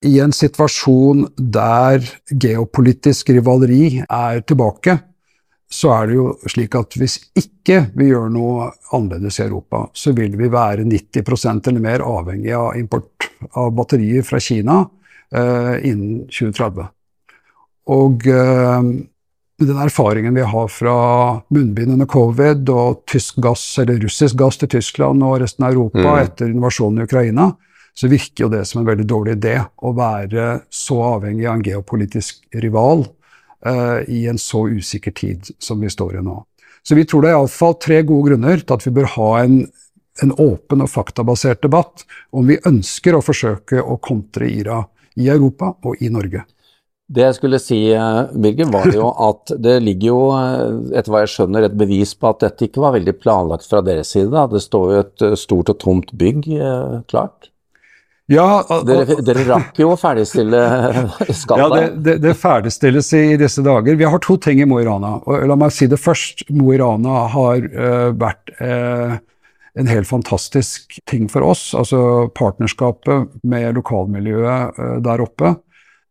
I 0.07 0.15
en 0.23 0.31
situasjon 0.33 1.27
der 1.35 2.05
geopolitisk 2.31 3.29
rivaleri 3.35 3.99
er 4.07 4.39
tilbake, 4.47 5.01
så 5.71 5.91
er 5.95 6.09
det 6.09 6.17
jo 6.17 6.25
slik 6.51 6.75
at 6.75 6.95
hvis 6.99 7.17
ikke 7.37 7.77
vi 7.95 8.09
gjør 8.09 8.31
noe 8.33 8.71
annerledes 8.91 9.39
i 9.39 9.45
Europa, 9.45 9.85
så 9.95 10.11
vil 10.17 10.35
vi 10.39 10.49
være 10.51 10.83
90% 10.83 11.69
eller 11.71 11.83
mer 11.83 12.03
avhengig 12.03 12.51
av 12.57 12.73
import 12.79 13.29
av 13.55 13.71
batterier 13.77 14.25
fra 14.27 14.41
Kina 14.43 14.81
eh, 15.31 15.77
innen 15.87 16.25
2030. 16.27 16.89
Og 17.95 18.27
eh, 18.27 18.89
den 19.61 19.79
erfaringen 19.79 20.35
vi 20.35 20.43
har 20.51 20.67
fra 20.73 20.97
munnbind 21.53 21.95
under 21.95 22.09
covid 22.09 22.69
og 22.73 23.05
tysk 23.09 23.39
gass, 23.43 23.63
eller 23.79 24.01
russisk 24.03 24.35
gass 24.41 24.59
til 24.59 24.73
Tyskland 24.75 25.23
og 25.23 25.39
resten 25.45 25.67
av 25.67 25.71
Europa 25.71 26.03
mm. 26.03 26.21
etter 26.25 26.51
invasjonen 26.51 26.99
i 26.99 27.07
Ukraina, 27.07 27.47
så 27.95 28.11
virker 28.11 28.45
jo 28.45 28.51
det 28.51 28.65
som 28.67 28.81
en 28.81 28.91
veldig 28.91 29.07
dårlig 29.07 29.39
idé 29.39 29.55
å 29.61 29.95
være 29.95 30.65
så 30.67 30.99
avhengig 31.15 31.47
av 31.47 31.59
en 31.59 31.65
geopolitisk 31.65 32.43
rival 32.59 33.05
uh, 33.67 33.99
i 34.07 34.25
en 34.27 34.39
så 34.41 34.65
usikker 34.69 35.13
tid 35.17 35.51
som 35.59 35.81
vi 35.81 35.89
står 35.89 36.19
i 36.19 36.23
nå. 36.25 36.37
Så 36.83 36.97
vi 36.97 37.05
tror 37.05 37.23
det 37.23 37.31
er 37.31 37.37
iallfall 37.37 37.77
tre 37.81 38.01
gode 38.07 38.31
grunner 38.31 38.63
til 38.63 38.77
at 38.77 38.87
vi 38.87 38.93
bør 38.95 39.11
ha 39.15 39.29
en, 39.43 39.59
en 40.23 40.33
åpen 40.41 40.81
og 40.81 40.89
faktabasert 40.89 41.61
debatt 41.65 42.05
om 42.33 42.49
vi 42.49 42.61
ønsker 42.67 43.17
å 43.17 43.25
forsøke 43.25 43.83
å 43.83 43.99
kontre 44.01 44.49
IRA 44.49 44.81
i 45.21 45.29
Europa 45.29 45.75
og 45.85 46.01
i 46.01 46.09
Norge. 46.13 46.43
Det 47.11 47.25
jeg 47.25 47.35
skulle 47.35 47.59
si, 47.59 47.77
eh, 47.91 48.19
Birger, 48.31 48.69
var 48.71 48.87
jo 48.95 49.09
at 49.29 49.51
det 49.59 49.75
ligger 49.83 50.07
jo, 50.07 50.19
eh, 50.37 50.97
etter 50.97 51.11
hva 51.11 51.25
jeg 51.25 51.33
skjønner, 51.33 51.67
et 51.67 51.77
bevis 51.77 52.15
på 52.15 52.31
at 52.31 52.45
dette 52.45 52.69
ikke 52.69 52.83
var 52.85 52.95
veldig 52.95 53.17
planlagt 53.19 53.67
fra 53.67 53.83
deres 53.85 54.13
side. 54.15 54.31
Da. 54.31 54.47
Det 54.47 54.63
står 54.63 54.93
jo 54.93 55.01
et 55.03 55.25
stort 55.39 55.73
og 55.73 55.81
tomt 55.83 56.13
bygg 56.17 56.47
klart. 57.11 57.51
Ja, 58.31 58.61
og, 58.61 58.85
dere, 58.87 59.17
dere, 59.25 59.43
rakk 59.49 59.79
jo 59.81 59.91
å 59.91 59.97
ferdigstille 59.99 60.61
skallet. 61.41 61.61
Ja, 61.61 61.69
det, 61.73 61.87
det, 62.05 62.15
det, 62.23 62.35
ferdigstilles 62.39 63.11
i 63.17 63.25
disse 63.39 63.63
dager. 63.65 63.97
Vi 63.99 64.07
har 64.07 64.23
to 64.23 64.37
ting 64.41 64.61
i 64.63 64.67
Mo 64.67 64.79
i 64.79 64.85
Rana. 64.87 65.17
og 65.25 65.43
La 65.49 65.57
meg 65.59 65.73
si 65.75 65.89
det 65.91 65.99
først. 65.99 66.45
Mo 66.55 66.71
i 66.71 66.79
Rana 66.79 67.25
har 67.33 67.67
uh, 67.75 68.11
vært 68.15 68.53
uh, 68.61 69.17
en 69.79 69.91
helt 69.91 70.07
fantastisk 70.07 70.99
ting 71.09 71.27
for 71.31 71.49
oss. 71.51 71.71
Altså 71.77 72.29
partnerskapet 72.37 73.43
med 73.43 73.75
lokalmiljøet 73.79 74.79
uh, 74.79 74.95
der 75.03 75.25
oppe. 75.27 75.55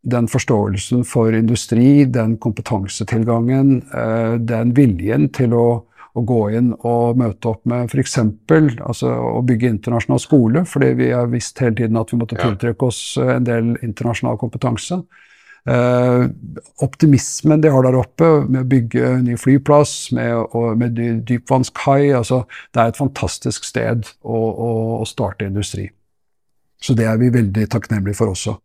Den 0.01 0.29
forståelsen 0.29 1.03
for 1.05 1.33
industri, 1.37 2.07
den 2.09 2.39
kompetansetilgangen, 2.41 3.83
den 4.49 4.71
viljen 4.73 5.27
til 5.29 5.53
å 5.53 5.65
å 6.17 6.23
gå 6.27 6.39
inn 6.57 6.71
og 6.75 7.19
møte 7.19 7.53
opp 7.53 7.65
med 7.69 7.87
f.eks. 7.87 8.17
Altså, 8.19 9.11
å 9.11 9.41
bygge 9.47 9.71
internasjonal 9.71 10.21
skole, 10.21 10.65
fordi 10.67 10.93
vi 10.99 11.11
har 11.15 11.31
visst 11.31 11.59
hele 11.63 11.77
tiden 11.77 11.99
at 12.01 12.11
vi 12.11 12.19
måtte 12.19 12.39
tiltrekke 12.39 12.87
oss 12.87 13.01
en 13.21 13.47
del 13.47 13.75
internasjonal 13.79 14.39
kompetanse. 14.41 14.99
Eh, 15.69 16.23
optimismen 16.81 17.61
de 17.61 17.69
har 17.69 17.85
der 17.85 17.95
oppe 17.99 18.27
med 18.47 18.63
å 18.63 18.69
bygge 18.69 19.11
ny 19.21 19.35
flyplass, 19.37 19.93
med, 20.17 20.55
med 20.79 20.97
dypvannskai 21.29 22.15
altså, 22.17 22.47
Det 22.73 22.81
er 22.81 22.89
et 22.89 22.97
fantastisk 22.97 23.67
sted 23.69 24.09
å, 24.25 24.39
å, 24.39 24.71
å, 24.97 25.05
starte 25.05 25.45
industri. 25.45 25.85
Så 26.81 26.97
det 26.97 27.05
er 27.05 27.21
vi 27.21 27.29
veldig 27.29 27.67
takknemlige 27.69 28.17
for 28.17 28.33
også. 28.33 28.57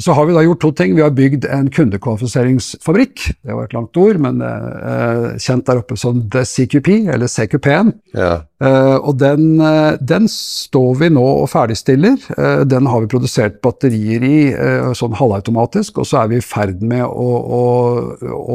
Så 0.00 0.14
har 0.16 0.26
vi 0.26 0.32
da 0.32 0.42
gjort 0.42 0.60
to 0.62 0.70
ting. 0.72 0.94
Vi 0.96 1.02
har 1.04 1.12
bygd 1.12 1.44
en 1.44 1.68
kundekvalifiseringsfabrikk. 1.70 3.24
Det 3.44 3.56
var 3.56 3.66
et 3.66 3.74
langt 3.76 3.96
ord, 4.00 4.20
men 4.24 4.40
eh, 4.44 5.26
kjent 5.42 5.66
der 5.68 5.82
oppe 5.82 5.98
som 6.00 6.22
The 6.32 6.44
CQP, 6.48 6.88
eller 7.12 7.28
CQP-en. 7.28 7.92
Ja. 8.16 8.30
Eh, 8.64 8.96
og 8.96 9.18
den, 9.20 9.60
eh, 9.60 9.98
den, 10.00 10.28
står 10.30 10.94
vi 11.02 11.10
nå 11.12 11.24
og 11.42 11.50
ferdigstiller. 11.52 12.16
Eh, 12.32 12.62
den 12.68 12.88
har 12.88 13.04
vi 13.04 13.12
produsert 13.12 13.60
batterier 13.64 14.24
i 14.24 14.38
eh, 14.54 14.88
sånn 14.96 15.18
halvautomatisk, 15.20 16.00
og 16.00 16.08
så 16.08 16.22
er 16.22 16.32
vi 16.32 16.40
i 16.40 16.44
ferd 16.44 16.80
med 16.80 17.04
å, 17.04 17.28
å, 17.60 17.64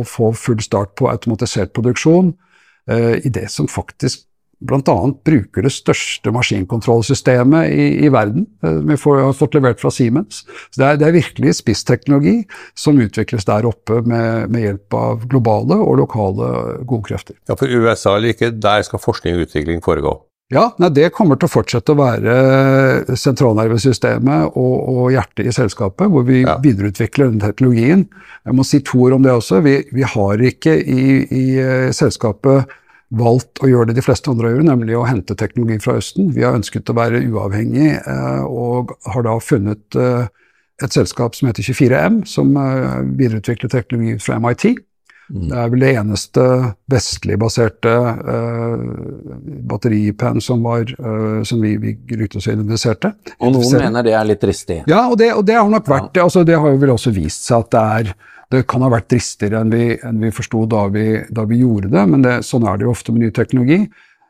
å 0.02 0.06
få 0.10 0.34
full 0.34 0.64
start 0.66 0.96
på 0.98 1.12
automatisert 1.14 1.75
produksjon 1.78 2.34
eh, 2.90 3.22
i 3.22 3.30
det 3.30 3.52
som 3.54 3.70
faktisk 3.70 4.25
bl.a. 4.60 4.96
bruker 5.26 5.66
det 5.66 5.72
største 5.74 6.32
maskinkontrollsystemet 6.36 7.72
i, 7.74 7.88
i 8.06 8.12
verden. 8.14 8.48
Eh, 8.64 8.80
vi 8.92 8.98
får, 9.00 9.22
har 9.28 9.36
fått 9.38 9.58
levert 9.58 9.82
fra 9.82 9.92
Siemens. 9.94 10.44
Så 10.70 10.82
det 10.82 10.88
er, 10.88 11.02
det 11.02 11.10
er 11.10 11.18
virkelig 11.18 11.58
spissteknologi 11.60 12.38
som 12.78 13.00
utvikles 13.02 13.48
der 13.48 13.68
oppe 13.70 14.02
med, 14.06 14.52
med, 14.52 14.62
hjelp 14.66 15.00
av 15.00 15.26
globale 15.32 15.80
og 15.82 16.00
lokale 16.04 16.54
gode 16.88 17.10
krefter. 17.10 17.38
Ja, 17.50 17.58
For 17.60 17.70
USA 17.70 18.16
eller 18.18 18.36
ikke, 18.36 18.54
der 18.54 18.88
skal 18.88 19.04
forskning 19.04 19.38
og 19.38 19.50
utvikling 19.50 19.84
foregå? 19.86 20.18
Ja, 20.54 20.68
nei, 20.78 20.92
det 20.94 21.08
kommer 21.16 21.40
til 21.42 21.48
å 21.48 21.54
fortsette 21.56 21.96
å 21.96 21.98
være 21.98 23.16
sentralnervesystemet 23.18 24.54
og, 24.54 24.76
og 24.92 25.08
hjertet 25.16 25.50
i 25.50 25.54
selskapet, 25.56 26.06
hvor 26.14 26.22
vi 26.28 26.44
ja. 26.44 26.60
videreutvikler 26.62 27.32
den 27.32 27.42
teknologien. 27.42 28.04
Jeg 28.46 28.58
må 28.58 28.66
si 28.68 28.84
to 28.86 29.08
ord 29.08 29.18
om 29.18 29.26
det 29.26 29.34
også. 29.34 29.64
Vi, 29.66 29.80
vi 29.90 30.06
har 30.06 30.44
ikke 30.52 30.76
i, 30.78 31.06
i 31.26 31.46
uh, 31.58 31.90
selskapet 31.98 32.70
valgt 33.14 33.62
å 33.62 33.70
gjøre 33.70 33.92
det 33.92 34.00
de 34.00 34.06
fleste 34.06 34.32
andre 34.32 34.52
gjør, 34.54 34.66
nemlig 34.66 34.98
å 34.98 35.06
hente 35.06 35.38
teknologi 35.38 35.78
fra 35.84 36.00
Østen. 36.00 36.32
Vi 36.34 36.44
har 36.46 36.58
ønsket 36.58 36.90
å 36.90 36.98
være 36.98 37.22
uavhengig, 37.30 37.92
eh, 38.02 38.44
og 38.46 38.96
har 39.14 39.28
da 39.28 39.38
funnet 39.44 40.00
eh, 40.00 40.26
et 40.84 40.96
selskap 40.96 41.38
som 41.38 41.50
heter 41.50 41.64
24M, 41.64 42.24
som 42.30 42.56
eh, 42.58 43.00
videreutvikler 43.16 43.72
teknologi 43.72 44.18
fra 44.24 44.40
MIT. 44.42 44.76
Mm. 45.26 45.46
Det 45.50 45.58
er 45.58 45.70
vel 45.74 45.82
det 45.82 45.92
eneste 45.98 46.44
vestlig 46.94 47.36
baserte 47.42 47.90
uh, 47.90 48.84
batteripen 49.66 50.38
som, 50.44 50.62
var, 50.62 50.86
uh, 51.00 51.40
som 51.42 51.64
vi, 51.66 51.72
vi 51.82 51.96
rykte 52.14 52.38
oss 52.38 52.46
identifiserte. 52.46 53.10
Og 53.40 53.56
noen 53.56 53.74
mener 53.88 54.06
det 54.06 54.14
er 54.14 54.28
litt 54.30 54.44
dristig? 54.44 54.84
Ja, 54.86 55.08
og 55.10 55.18
det, 55.18 55.32
og 55.34 55.42
det 55.48 55.58
har 55.58 55.72
nok 55.72 55.90
vært 55.90 56.20
ja. 56.20 56.28
altså, 56.28 56.46
Det 56.46 56.60
har 56.62 56.76
jo 56.76 56.78
vel 56.84 56.94
også 56.94 57.16
vist 57.16 57.50
seg 57.50 57.66
at 57.66 57.74
det 57.74 57.84
er 57.98 58.14
det 58.54 58.66
kan 58.70 58.84
ha 58.86 58.92
vært 58.94 59.10
dristigere 59.14 59.62
enn 59.64 59.72
vi, 59.74 59.86
enn 60.06 60.20
vi 60.22 60.34
forsto 60.36 60.66
da, 60.70 60.88
da, 60.90 61.46
vi 61.50 61.62
gjorde 61.62 61.94
det, 61.94 62.04
men 62.12 62.25
det, 62.25 62.36
sånn 62.48 62.68
er 62.68 62.78
det 62.78 62.88
jo 62.88 62.94
ofte 62.94 63.16
med 63.16 63.25
ny 63.25 63.32
teknologi. 63.36 63.86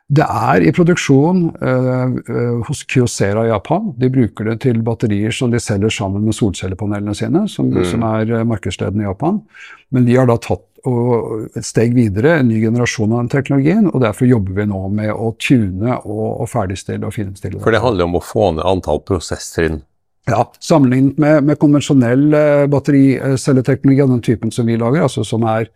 Det 0.05 0.25
er 0.25 0.61
i 0.61 0.71
produksjon 0.75 1.47
øh, 1.65 2.17
øh, 2.29 2.59
hos 2.67 2.83
Kyocera 2.85 3.47
i 3.47 3.49
Japan. 3.49 3.87
De 3.97 4.11
bruker 4.13 4.51
det 4.51 4.59
til 4.67 4.83
batterier 4.85 5.33
som 5.33 5.49
de 5.49 5.59
selger 5.59 5.89
sammen 5.89 6.27
med 6.27 6.37
solcellepanelene 6.37 7.15
sine, 7.17 7.47
som, 7.49 7.71
mm. 7.73 7.87
som 7.89 8.05
er 8.05 8.35
øh, 8.37 8.45
markedsledende 8.45 9.01
i 9.01 9.07
Japan. 9.07 9.41
Men 9.89 10.05
vi 10.05 10.19
har 10.19 10.29
da 10.29 10.37
tatt 10.37 10.67
og, 10.85 11.49
et 11.57 11.65
steg 11.65 11.95
videre, 11.97 12.35
en 12.37 12.51
ny 12.51 12.59
generasjon 12.61 13.15
av 13.15 13.23
den 13.23 13.31
teknologien, 13.33 13.89
og 13.89 14.03
derfor 14.05 14.29
jobber 14.29 14.59
vi 14.59 14.67
nå 14.69 14.83
med 14.93 15.09
å 15.09 15.31
tune 15.41 15.97
og, 16.03 16.25
og 16.43 16.51
ferdigstille 16.53 17.09
og 17.09 17.15
finstille. 17.15 17.61
For 17.65 17.73
det 17.73 17.81
handler 17.81 18.05
om 18.05 18.19
å 18.19 18.23
få 18.23 18.51
ned 18.53 18.65
antall 18.69 19.01
prosesstrinn? 19.09 19.81
Ja, 20.25 20.41
Sammenlignet 20.59 21.19
med, 21.21 21.43
med 21.45 21.59
konvensjonell 21.61 22.33
eh, 22.33 22.65
battericelleteknologi 22.73 24.01
av 24.01 24.13
den 24.15 24.23
typen 24.25 24.51
som 24.51 24.65
vi 24.65 24.77
lager, 24.81 25.05
altså 25.05 25.23
som 25.27 25.45
er 25.45 25.67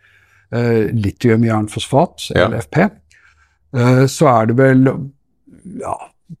eh, 0.50 0.90
litium-jernfosfat, 0.90 2.30
ja. 2.34 2.48
LFP, 2.50 2.80
eh, 2.82 4.04
så 4.10 4.30
er 4.32 4.50
det 4.50 4.56
vel 4.58 4.88
ja, 5.84 5.94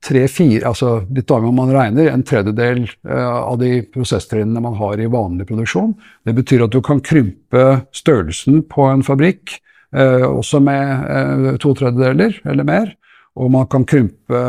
tre-fire 0.04 0.68
altså 0.68 1.00
Litt 1.10 1.30
avhengig 1.30 1.52
om 1.52 1.58
man 1.60 1.72
regner, 1.74 2.10
en 2.10 2.24
tredjedel 2.26 2.84
eh, 2.86 3.30
av 3.40 3.58
de 3.62 3.80
prosesstrinnene 3.94 4.62
man 4.62 4.78
har 4.78 5.00
i 5.00 5.08
vanlig 5.10 5.48
produksjon. 5.50 5.94
Det 6.26 6.34
betyr 6.36 6.66
at 6.66 6.74
du 6.74 6.80
kan 6.84 7.02
krympe 7.04 7.66
størrelsen 7.96 8.62
på 8.70 8.86
en 8.90 9.04
fabrikk 9.06 9.56
eh, 9.94 10.26
også 10.26 10.62
med 10.62 11.06
eh, 11.10 11.46
to 11.62 11.74
tredjedeler 11.78 12.40
eller 12.46 12.66
mer. 12.66 12.92
Og 13.38 13.50
man 13.54 13.70
kan 13.70 13.86
krympe 13.88 14.42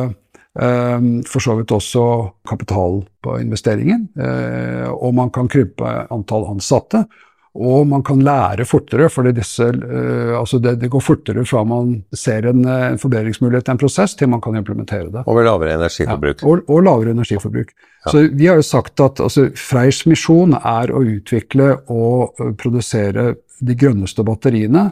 for 0.53 1.39
så 1.39 1.55
vidt 1.55 1.71
også 1.71 2.05
kapital 2.49 3.01
på 3.23 3.37
investeringen. 3.39 4.09
Eh, 4.19 4.87
og 4.91 5.13
man 5.15 5.31
kan 5.31 5.47
krympe 5.47 5.91
antall 6.11 6.49
ansatte. 6.51 7.05
Og 7.51 7.83
man 7.87 7.99
kan 8.03 8.21
lære 8.23 8.63
fortere, 8.63 9.09
for 9.11 9.27
uh, 9.27 10.39
altså 10.39 10.59
det, 10.63 10.77
det, 10.79 10.89
går 10.89 11.01
fortere 11.03 11.43
fra 11.43 11.65
man 11.67 11.97
ser 12.15 12.47
en, 12.47 12.63
en 12.63 12.99
forbedringsmulighet 12.99 13.67
i 13.67 13.71
en 13.73 13.81
prosess, 13.81 14.15
til 14.15 14.29
man 14.31 14.39
kan 14.39 14.55
implementere 14.55 15.09
det. 15.11 15.25
Og 15.25 15.35
med 15.35 15.43
lavere 15.43 15.75
energiforbruk. 15.75 16.41
Ja, 16.41 16.47
og, 16.47 16.63
og, 16.69 16.79
lavere 16.87 17.11
energiforbruk. 17.11 17.73
Ja. 18.05 18.13
Så 18.13 18.23
vi 18.31 18.47
har 18.47 18.55
jo 18.55 18.63
sagt 18.63 19.03
at 19.03 19.19
altså, 19.19 19.49
Freyrs 19.59 20.05
misjon 20.07 20.55
er 20.55 20.95
å 20.95 21.03
utvikle 21.03 21.73
og 21.91 22.39
produsere 22.61 23.33
de 23.59 23.75
grønneste 23.75 24.23
batteriene 24.23 24.87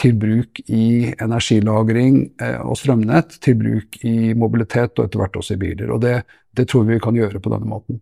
til 0.00 0.16
bruk 0.18 0.60
i 0.66 1.12
energilagring 1.22 2.18
eh, 2.42 2.58
og 2.62 2.78
strømnett, 2.78 3.38
til 3.44 3.58
bruk 3.60 4.00
i 4.06 4.34
mobilitet 4.38 4.98
og 4.98 5.06
etter 5.06 5.22
hvert 5.22 5.38
også 5.38 5.56
i 5.56 5.60
biler. 5.60 5.92
Og 5.94 6.02
det, 6.02 6.18
det 6.56 6.66
tror 6.70 6.86
vi 6.88 6.98
vi 6.98 7.04
kan 7.04 7.18
gjøre 7.18 7.42
på 7.42 7.52
denne 7.52 7.70
måten. 7.70 8.00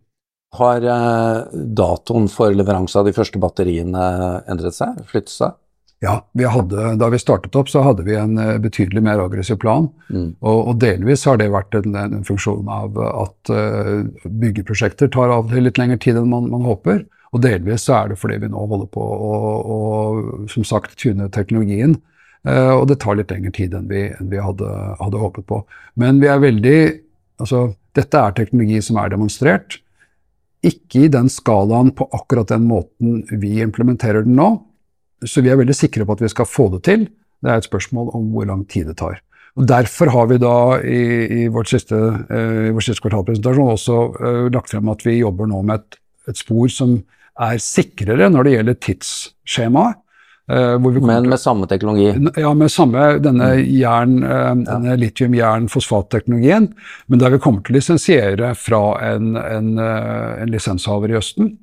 Har 0.57 0.85
eh, 0.85 1.59
datoen 1.77 2.29
for 2.29 2.53
leveranse 2.53 2.97
av 2.99 3.09
de 3.09 3.15
første 3.15 3.41
batteriene 3.41 4.07
endret 4.49 4.77
seg, 4.77 5.03
flyttet 5.09 5.35
seg? 5.35 5.59
Ja, 6.03 6.17
vi 6.35 6.43
hadde, 6.51 6.97
da 6.99 7.07
vi 7.13 7.19
startet 7.21 7.55
opp, 7.55 7.69
så 7.71 7.79
hadde 7.85 8.03
vi 8.03 8.17
en 8.19 8.35
eh, 8.41 8.57
betydelig 8.61 9.05
mer 9.05 9.21
aggressiv 9.23 9.61
plan. 9.61 9.87
Mm. 10.09 10.33
Og, 10.41 10.57
og, 10.57 10.75
delvis 10.81 11.25
har 11.29 11.39
det 11.39 11.51
vært 11.53 11.77
en, 11.79 11.95
en 11.95 12.25
funksjon 12.27 12.69
av 12.73 12.97
at 13.13 13.53
byggeprosjekter 14.25 15.13
tar 15.13 15.31
av 15.33 15.53
til 15.53 15.69
litt 15.69 15.79
lengre 15.81 16.01
tid 16.01 16.19
enn 16.19 16.31
man, 16.33 16.49
man 16.51 16.65
håper. 16.67 17.05
Og 17.33 17.41
delvis 17.41 17.87
så 17.87 17.95
er 17.97 18.11
det 18.11 18.19
fordi 18.21 18.39
vi 18.43 18.49
nå 18.53 18.65
holder 18.69 18.89
på 18.93 19.03
å, 19.03 19.37
å 19.75 19.77
som 20.51 20.65
sagt, 20.67 20.97
tune 21.01 21.29
teknologien. 21.33 21.97
Uh, 22.43 22.75
og 22.75 22.89
det 22.91 22.99
tar 23.01 23.15
litt 23.17 23.31
lengre 23.31 23.53
tid 23.55 23.73
enn 23.77 23.87
vi, 23.89 24.03
enn 24.11 24.29
vi 24.31 24.41
hadde, 24.41 24.67
hadde, 24.99 25.21
håpet 25.21 25.47
på. 25.49 25.63
Men 25.99 26.21
vi 26.23 26.29
er 26.31 26.43
veldig 26.43 26.77
Altså, 27.41 27.73
dette 27.97 28.19
er 28.21 28.35
teknologi 28.37 28.77
som 28.85 28.99
er 29.01 29.09
demonstrert. 29.11 29.79
Ikke 30.63 31.01
i 31.01 31.09
den 31.11 31.25
skalaen 31.33 31.89
på 31.97 32.05
akkurat 32.13 32.51
den 32.53 32.67
måten 32.69 33.23
vi 33.41 33.57
implementerer 33.65 34.23
den 34.23 34.37
nå. 34.37 34.51
Så 35.25 35.41
vi 35.43 35.49
er 35.51 35.57
veldig 35.59 35.75
sikre 35.75 36.05
på 36.05 36.13
at 36.13 36.21
vi 36.23 36.29
skal 36.31 36.47
få 36.47 36.67
det 36.75 36.83
til. 36.85 37.07
Det 37.43 37.49
er 37.49 37.59
et 37.59 37.67
spørsmål 37.67 38.13
om 38.15 38.29
hvor 38.31 38.47
lang 38.47 38.61
tid 38.69 38.85
det 38.87 38.99
tar. 39.01 39.17
Og 39.57 39.65
Derfor 39.67 40.13
har 40.13 40.29
vi 40.29 40.37
da 40.45 40.53
i, 40.85 41.01
i, 41.41 41.65
siste, 41.67 41.97
uh, 41.97 42.69
vår 42.77 42.85
siste 42.85 43.01
kvartalpresentasjon 43.01 43.73
også 43.73 43.99
uh, 44.13 44.45
lagt 44.53 44.71
frem 44.71 44.93
at 44.93 45.03
vi 45.03 45.17
jobber 45.17 45.49
nå 45.49 45.65
med 45.65 45.81
et, 45.81 45.99
et 46.31 46.39
spor 46.39 46.69
som 46.71 46.99
er 47.41 47.59
sikrere 47.61 48.29
når 48.29 48.47
det 48.47 48.55
gjelder 48.57 48.79
tidsskjemaet. 48.87 49.99
Uh, 50.51 50.75
Men 50.77 51.29
med 51.29 51.39
samme 51.39 51.67
teknologi? 51.67 52.09
Ja, 52.35 52.53
med 52.53 52.71
samme 52.71 53.17
denne, 53.23 53.45
mm. 53.55 53.67
jern, 53.79 54.17
uh, 54.27 54.51
denne 54.67 54.97
litium-jern-fosfatteknologien. 54.99 56.67
Men 57.07 57.19
der 57.19 57.31
vi 57.31 57.39
kommer 57.39 57.63
til 57.63 57.71
å 57.71 57.77
lisensiere 57.77 58.49
fra 58.59 58.81
en, 59.13 59.37
en, 59.39 59.69
uh, 59.79 60.41
en, 60.41 60.51
lisenshaver 60.51 61.13
i 61.13 61.17
Østen. 61.21 61.53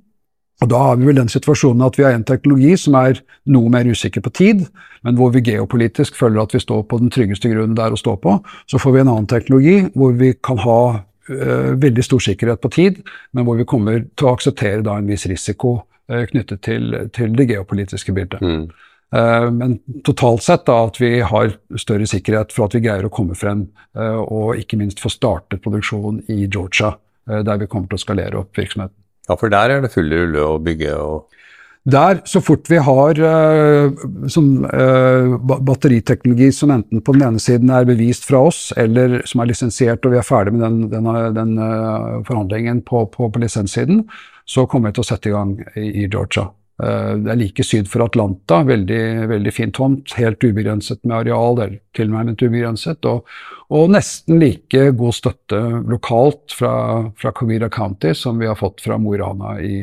Og 0.64 0.68
Da 0.72 0.80
har 0.80 0.96
vi 0.96 1.10
vel 1.10 1.20
den 1.20 1.28
situasjonen 1.28 1.84
at 1.84 1.98
vi 1.98 2.04
har 2.04 2.16
en 2.16 2.24
teknologi 2.24 2.72
som 2.76 2.96
er 2.96 3.20
noe 3.52 3.68
mer 3.72 3.84
usikker 3.84 4.24
på 4.24 4.32
tid, 4.32 4.64
men 5.04 5.16
hvor 5.16 5.32
vi 5.32 5.44
geopolitisk 5.44 6.16
føler 6.16 6.40
at 6.42 6.56
vi 6.56 6.60
står 6.60 6.82
på 6.88 6.98
den 7.00 7.12
tryggeste 7.12 7.52
grunnen 7.52 7.76
der 7.76 7.92
å 7.92 8.00
stå 8.00 8.16
på. 8.16 8.38
Så 8.68 8.80
får 8.80 8.96
vi 8.96 9.00
en 9.04 9.12
annen 9.12 9.28
teknologi 9.28 9.78
hvor 9.92 10.16
vi 10.16 10.34
kan 10.40 10.60
ha 10.64 10.80
veldig 11.28 12.04
stor 12.04 12.22
sikkerhet 12.24 12.60
på 12.62 12.70
tid, 12.74 13.00
men 13.36 13.46
hvor 13.46 13.58
vi 13.58 13.66
kommer 13.68 14.04
til 14.18 14.28
å 14.28 14.34
akseptere 14.34 14.84
da 14.86 14.96
en 14.98 15.10
viss 15.10 15.26
risiko 15.30 15.76
uh, 15.82 16.22
knyttet 16.30 16.62
til, 16.66 16.94
til, 17.14 17.34
det 17.36 17.48
geopolitiske 17.52 18.14
bildet. 18.16 18.40
Mm. 18.42 18.64
Uh, 19.10 19.46
men 19.54 19.76
totalt 20.06 20.42
sett 20.46 20.64
da 20.66 20.78
at 20.86 21.00
vi 21.02 21.12
har 21.20 21.52
større 21.78 22.08
sikkerhet 22.10 22.54
for 22.56 22.66
at 22.66 22.78
vi 22.78 22.82
greier 22.86 23.06
å 23.06 23.12
komme 23.12 23.36
frem, 23.38 23.68
og 23.94 24.58
ikke 24.58 24.78
minst 24.80 25.02
få 25.02 25.10
startet 25.12 25.62
produksjon 25.62 26.22
i 26.30 26.44
Georgia, 26.46 26.94
der 27.26 27.58
vi 27.60 27.68
kommer 27.70 27.90
til 27.90 27.98
å 27.98 28.02
skalere 28.04 28.38
opp 28.40 28.58
virksomheten. 28.58 28.96
Ja, 29.28 29.36
for 29.38 29.52
der 29.52 29.70
er 29.70 29.82
det 29.84 29.92
full 29.92 30.10
rulle 30.10 30.46
å 30.46 30.58
bygge 30.62 30.94
og 30.98 31.39
der, 31.84 32.20
så 32.24 32.40
fort 32.44 32.68
vi 32.68 32.76
har 32.76 33.16
uh, 33.16 34.02
sånn, 34.28 34.50
uh, 34.68 35.36
batteriteknologi 35.40 36.50
som 36.52 36.72
enten 36.74 37.00
på 37.00 37.14
den 37.16 37.24
ene 37.24 37.40
siden 37.40 37.72
er 37.72 37.88
bevist 37.88 38.26
fra 38.28 38.42
oss, 38.50 38.66
eller 38.76 39.22
som 39.28 39.40
er 39.40 39.48
lisensiert 39.48 40.04
og 40.04 40.12
vi 40.12 40.20
er 40.20 40.26
ferdig 40.26 40.52
med 40.58 40.66
den, 40.66 40.80
den, 40.92 41.10
den 41.36 41.54
uh, 41.56 42.20
forhandlingen 42.28 42.82
på, 42.84 43.06
på, 43.14 43.30
på, 43.32 43.40
lisenssiden, 43.40 44.02
så 44.44 44.66
kommer 44.68 44.90
vi 44.90 44.98
til 44.98 45.06
å 45.06 45.08
sette 45.08 45.30
i 45.30 45.32
gang 45.32 45.54
i, 45.72 45.86
i 46.02 46.08
Georgia. 46.08 46.50
det 46.80 47.32
er 47.32 47.36
like 47.36 47.64
syd 47.64 47.88
for 47.92 48.04
Atlanta, 48.04 48.62
veldig, 48.64 49.02
veldig 49.28 49.52
fint 49.52 49.74
tomt, 49.76 50.14
helt 50.16 50.44
ubegrenset 50.44 51.00
med 51.04 51.16
areal, 51.18 51.58
eller 51.60 51.80
tilnærmet 51.96 52.40
ubegrenset, 52.40 53.04
og, 53.08 53.28
og, 53.68 53.88
nesten 53.92 54.40
like 54.40 54.86
god 55.00 55.16
støtte 55.16 55.60
lokalt 55.88 56.56
fra, 56.56 56.74
fra 57.16 57.32
Comida 57.36 57.68
County 57.72 58.14
som 58.16 58.40
vi 58.40 58.48
har 58.48 58.56
fått 58.58 58.80
fra 58.84 58.98
Mo 59.00 59.14
i 59.14 59.20
Rana 59.20 59.56
i 59.60 59.74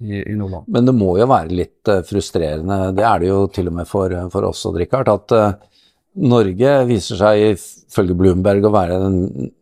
i, 0.00 0.22
i, 0.22 0.34
Nordland. 0.36 0.66
Men 0.68 0.88
det 0.88 0.94
må 0.96 1.14
jo 1.18 1.28
være 1.30 1.54
litt 1.54 1.90
uh, 1.90 2.02
frustrerende, 2.06 2.92
det 2.96 3.04
er 3.06 3.22
det 3.22 3.30
jo 3.30 3.44
til 3.52 3.70
og 3.70 3.76
med 3.78 3.88
for, 3.88 4.12
eh, 4.12 4.26
for 4.32 4.48
oss 4.48 4.64
og 4.68 4.78
Richard, 4.80 5.10
at 5.12 5.34
uh, 5.36 5.52
Norge 6.24 6.74
viser 6.88 7.20
seg 7.20 7.44
ifølge 7.52 8.16
Bloomberg 8.18 8.66
å 8.66 8.74
være 8.74 8.98
den 9.02 9.52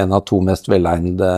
en 0.00 0.12
av 0.14 0.22
to 0.28 0.38
mest 0.44 0.68
velegnede 0.70 1.30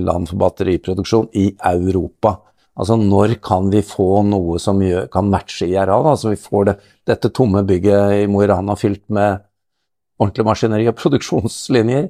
land 0.00 0.30
for 0.30 0.40
batteriproduksjon 0.40 1.26
i 1.36 1.50
Europa. 1.70 2.38
Altså 2.78 2.96
når 2.96 3.34
kan 3.44 3.68
vi 3.72 3.82
få 3.84 4.22
noe 4.24 4.56
som 4.62 4.80
gjør, 4.82 5.10
kan 5.12 5.28
matche 5.28 5.66
IRA? 5.66 5.98
Da? 5.98 6.14
Altså 6.14 6.32
vi 6.32 6.40
får 6.40 6.68
det, 6.70 6.76
dette 7.10 7.32
tomme 7.34 7.64
bygget 7.68 8.22
i 8.22 8.28
Mo 8.30 8.40
i 8.44 8.48
Rana 8.48 8.78
fylt 8.78 9.04
med 9.12 9.42
ordentlig 10.22 10.46
maskineri 10.46 10.88
og 10.88 10.96
produksjonslinjer? 11.02 12.08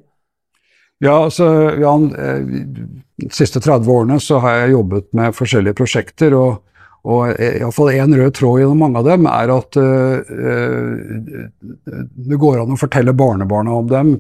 Ja, 1.04 1.14
altså, 1.24 1.46
Jan, 1.78 2.08
de 2.10 3.28
siste 3.30 3.60
30 3.62 3.92
årene 3.92 4.16
så 4.22 4.40
har 4.42 4.64
jeg 4.64 4.72
jobbet 4.74 5.12
med 5.14 5.36
forskjellige 5.36 5.78
prosjekter. 5.78 6.34
og 6.34 6.64
og 7.08 7.38
iallfall 7.40 7.92
én 7.94 8.10
rød 8.18 8.34
tråd 8.36 8.58
gjennom 8.60 8.82
mange 8.82 9.00
av 9.00 9.06
dem 9.06 9.28
er 9.30 9.52
at 9.54 9.78
uh, 9.78 10.18
det 12.28 12.40
går 12.42 12.58
an 12.60 12.74
å 12.74 12.80
fortelle 12.80 13.14
barnebarna 13.16 13.76
om 13.78 13.86
dem 13.88 14.10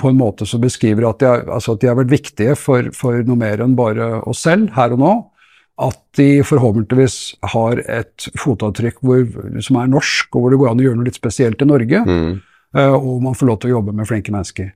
på 0.00 0.10
en 0.10 0.18
måte 0.18 0.46
som 0.48 0.62
beskriver 0.64 1.06
at 1.06 1.20
de, 1.20 1.28
er, 1.30 1.44
altså 1.52 1.76
at 1.76 1.84
de 1.84 1.90
har 1.90 1.98
vært 2.00 2.14
viktige 2.14 2.56
for, 2.58 2.88
for, 2.96 3.20
noe 3.28 3.38
mer 3.38 3.62
enn 3.62 3.76
bare 3.78 4.24
oss 4.26 4.42
selv 4.48 4.72
her 4.74 4.96
og 4.96 5.02
nå. 5.04 5.12
At 5.84 6.00
de 6.18 6.42
forhåpentligvis 6.46 7.18
har 7.54 7.80
et 7.90 8.26
fotavtrykk 8.38 8.98
hvor, 9.02 9.22
som 9.62 9.78
er 9.78 9.90
norsk, 9.90 10.28
og 10.34 10.42
hvor 10.42 10.54
det 10.54 10.58
går 10.62 10.70
an 10.70 10.82
å 10.82 10.86
gjøre 10.86 10.98
noe 11.00 11.08
litt 11.08 11.18
spesielt 11.18 11.62
i 11.62 11.70
Norge. 11.70 12.02
Mm. 12.06 12.34
Uh, 12.74 12.96
og 12.96 13.22
man 13.22 13.38
får 13.38 13.50
lov 13.50 13.60
til 13.62 13.70
å 13.70 13.76
jobbe 13.76 13.94
med 13.94 14.10
flinke 14.10 14.34
mennesker. 14.34 14.72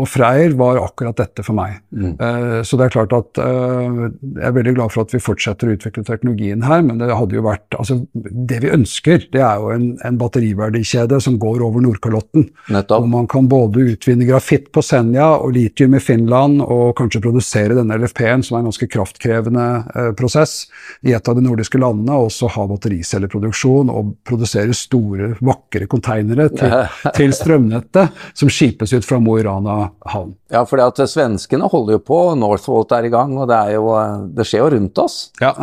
Og 0.00 0.08
Freyr 0.08 0.54
var 0.56 0.78
akkurat 0.80 1.18
dette 1.20 1.44
for 1.44 1.56
meg. 1.56 1.82
Mm. 1.92 2.14
Uh, 2.16 2.60
så 2.64 2.78
det 2.80 2.86
er 2.86 2.94
klart 2.94 3.12
at 3.12 3.40
uh, 3.44 4.06
jeg 4.08 4.46
er 4.48 4.54
veldig 4.56 4.72
glad 4.78 4.92
for 4.94 5.04
at 5.04 5.12
vi 5.12 5.20
fortsetter 5.20 5.68
å 5.68 5.74
utvikle 5.76 6.04
teknologien 6.06 6.64
her, 6.64 6.80
men 6.86 7.02
det 7.02 7.10
hadde 7.12 7.36
jo 7.36 7.44
vært 7.44 7.76
altså 7.76 7.98
Det 8.12 8.60
vi 8.62 8.70
ønsker, 8.72 9.26
det 9.34 9.42
er 9.44 9.60
jo 9.60 9.68
en, 9.74 9.84
en 10.06 10.16
batteriverdikjede 10.20 11.18
som 11.20 11.36
går 11.40 11.60
over 11.66 11.84
Nordkalotten. 11.84 12.48
Nettopp. 12.72 13.04
Hvor 13.04 13.10
man 13.12 13.28
kan 13.28 13.50
både 13.52 13.84
utvinne 13.92 14.28
grafitt 14.28 14.70
på 14.72 14.84
Senja 14.84 15.28
og 15.36 15.52
litium 15.58 15.98
i 15.98 16.00
Finland, 16.00 16.62
og 16.64 16.94
kanskje 16.96 17.20
produsere 17.26 17.76
denne 17.76 18.00
LFP-en, 18.00 18.46
som 18.46 18.56
er 18.56 18.64
en 18.64 18.70
ganske 18.70 18.88
kraftkrevende 18.96 19.68
uh, 19.92 20.10
prosess, 20.16 20.70
i 21.04 21.12
et 21.12 21.28
av 21.28 21.36
de 21.36 21.44
nordiske 21.44 21.80
landene, 21.80 22.16
og 22.16 22.30
også 22.30 22.48
ha 22.56 22.66
battericelleproduksjon 22.72 23.92
og 23.92 24.16
produsere 24.24 24.72
store, 24.76 25.34
vakre 25.44 25.90
konteinere 25.90 26.48
til, 26.56 26.78
til 27.18 27.36
strømnettet, 27.36 28.24
som 28.32 28.52
skipes 28.52 28.96
ut 28.96 29.04
fra 29.04 29.20
Mo 29.20 29.36
i 29.36 29.44
Rana 29.44 29.81
havn. 30.12 30.34
Ja, 30.52 30.64
for 30.68 30.82
at 30.84 31.00
svenskene 31.10 31.68
holder 31.70 31.98
jo 31.98 32.02
på, 32.06 32.20
Northvolt 32.38 32.92
er 32.96 33.08
i 33.08 33.12
gang, 33.12 33.36
og 33.38 33.48
det, 33.50 33.58
er 33.58 33.78
jo, 33.78 33.88
det 34.36 34.46
skjer 34.48 34.64
jo 34.64 34.74
rundt 34.76 35.00
oss. 35.02 35.16
Ja, 35.42 35.54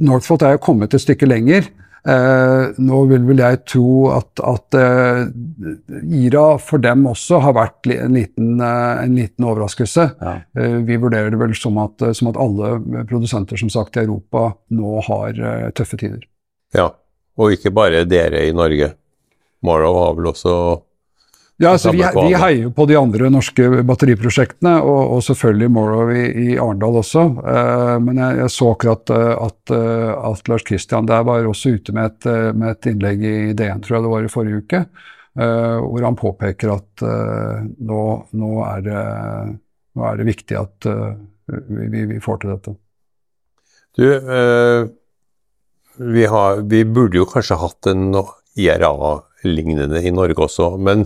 Northvolt 0.00 0.44
er 0.46 0.56
jo 0.56 0.64
kommet 0.66 0.96
et 0.96 1.04
stykke 1.04 1.28
lenger. 1.30 1.70
Eh, 2.04 2.64
nå 2.84 2.98
vil 3.08 3.22
vel 3.24 3.38
jeg 3.40 3.62
tro 3.64 4.10
at, 4.12 4.40
at 4.44 4.76
eh, 4.76 5.22
IRA 6.18 6.58
for 6.60 6.82
dem 6.84 7.06
også 7.08 7.38
har 7.40 7.54
vært 7.56 7.88
en 7.94 8.18
liten, 8.18 8.58
eh, 8.60 9.04
en 9.06 9.14
liten 9.16 9.46
overraskelse. 9.48 10.04
Ja. 10.20 10.34
Eh, 10.60 10.76
vi 10.84 10.98
vurderer 11.00 11.32
det 11.32 11.40
vel 11.40 11.54
som 11.56 11.80
at, 11.80 12.04
som 12.18 12.28
at, 12.28 12.40
alle 12.40 12.74
produsenter 13.08 13.60
som 13.60 13.72
sagt 13.72 13.96
i 13.96 14.04
Europa 14.04 14.50
nå 14.76 14.98
har 15.08 15.40
eh, 15.40 15.70
tøffe 15.72 15.96
tider. 16.02 16.26
Ja, 16.76 16.90
og 17.40 17.56
ikke 17.56 17.72
bare 17.72 18.04
dere 18.04 18.44
i 18.50 18.52
Norge. 18.52 18.92
Morrow 19.64 19.96
har 20.02 20.18
vel 20.18 20.28
også 20.34 20.58
ja, 21.56 21.70
altså 21.70 21.92
vi, 21.94 22.02
vi, 22.02 22.34
heier 22.34 22.70
på 22.74 22.84
de 22.90 22.96
andre 22.98 23.28
norske 23.30 23.68
batteriprosjektene, 23.86 24.72
og, 24.82 25.12
og 25.14 25.20
selvfølgelig 25.22 25.70
Morrow 25.70 26.10
i, 26.10 26.24
i 26.26 26.56
Arendal 26.58 26.98
også. 26.98 27.22
Uh, 27.38 27.94
men 28.02 28.18
jeg, 28.18 28.40
jeg, 28.40 28.50
så 28.50 28.70
akkurat 28.72 29.12
uh, 29.14 29.30
at, 29.46 29.60
uh, 29.70 30.32
at, 30.32 30.48
Lars 30.50 30.66
Kristian 30.66 31.06
der 31.06 31.22
var 31.28 31.46
også 31.46 31.76
ute 31.76 31.94
med 31.94 32.10
et, 32.10 32.26
med 32.58 32.72
et, 32.72 32.88
innlegg 32.90 33.22
i 33.22 33.36
DN, 33.54 33.84
tror 33.84 33.98
jeg 33.98 34.06
det 34.06 34.14
var 34.16 34.26
i 34.26 34.32
forrige 34.32 34.62
uke, 34.64 34.80
hvor 35.34 36.04
han 36.06 36.14
påpeker 36.14 36.70
at 36.70 37.02
nå, 37.02 38.02
nå, 38.38 38.50
er 38.62 38.84
det, 38.84 39.00
nå, 39.98 40.04
er 40.06 40.20
det, 40.20 40.26
viktig 40.28 40.58
at 40.60 40.86
vi, 40.86 42.04
vi, 42.12 42.20
får 42.22 42.38
til 42.38 42.52
dette. 42.52 42.74
Du, 43.98 44.04
vi, 46.14 46.28
har, 46.30 46.62
vi 46.70 46.84
burde 46.86 47.18
jo 47.18 47.26
kanskje 47.26 47.58
hatt 47.58 47.90
en 47.90 48.14
IRA-lignende 48.14 50.04
i 50.06 50.14
Norge 50.14 50.46
også, 50.46 50.70
men 50.78 51.02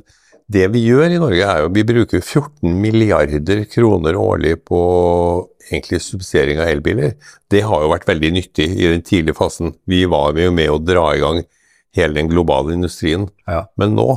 det 0.49 0.65
vi 0.73 0.81
gjør 0.87 1.13
i 1.13 1.21
Norge, 1.21 1.45
er 1.45 1.63
jo 1.63 1.73
vi 1.77 1.85
bruker 1.85 2.23
14 2.23 2.73
milliarder 2.81 3.67
kroner 3.69 4.17
årlig 4.17 4.55
på 4.69 4.81
egentlig 5.69 6.01
subsidiering 6.01 6.63
av 6.63 6.71
elbiler. 6.73 7.17
Det 7.53 7.61
har 7.69 7.85
jo 7.85 7.91
vært 7.93 8.09
veldig 8.09 8.31
nyttig 8.39 8.69
i 8.73 8.89
den 8.89 9.05
tidlige 9.05 9.37
fasen. 9.37 9.75
Vi 9.85 10.07
var 10.09 10.39
jo 10.41 10.55
med 10.55 10.73
å 10.73 10.81
dra 10.81 11.11
i 11.13 11.21
gang 11.21 11.43
hele 11.97 12.17
den 12.17 12.31
globale 12.33 12.73
industrien. 12.73 13.29
Ja. 13.45 13.67
Men 13.77 13.93
nå 13.99 14.09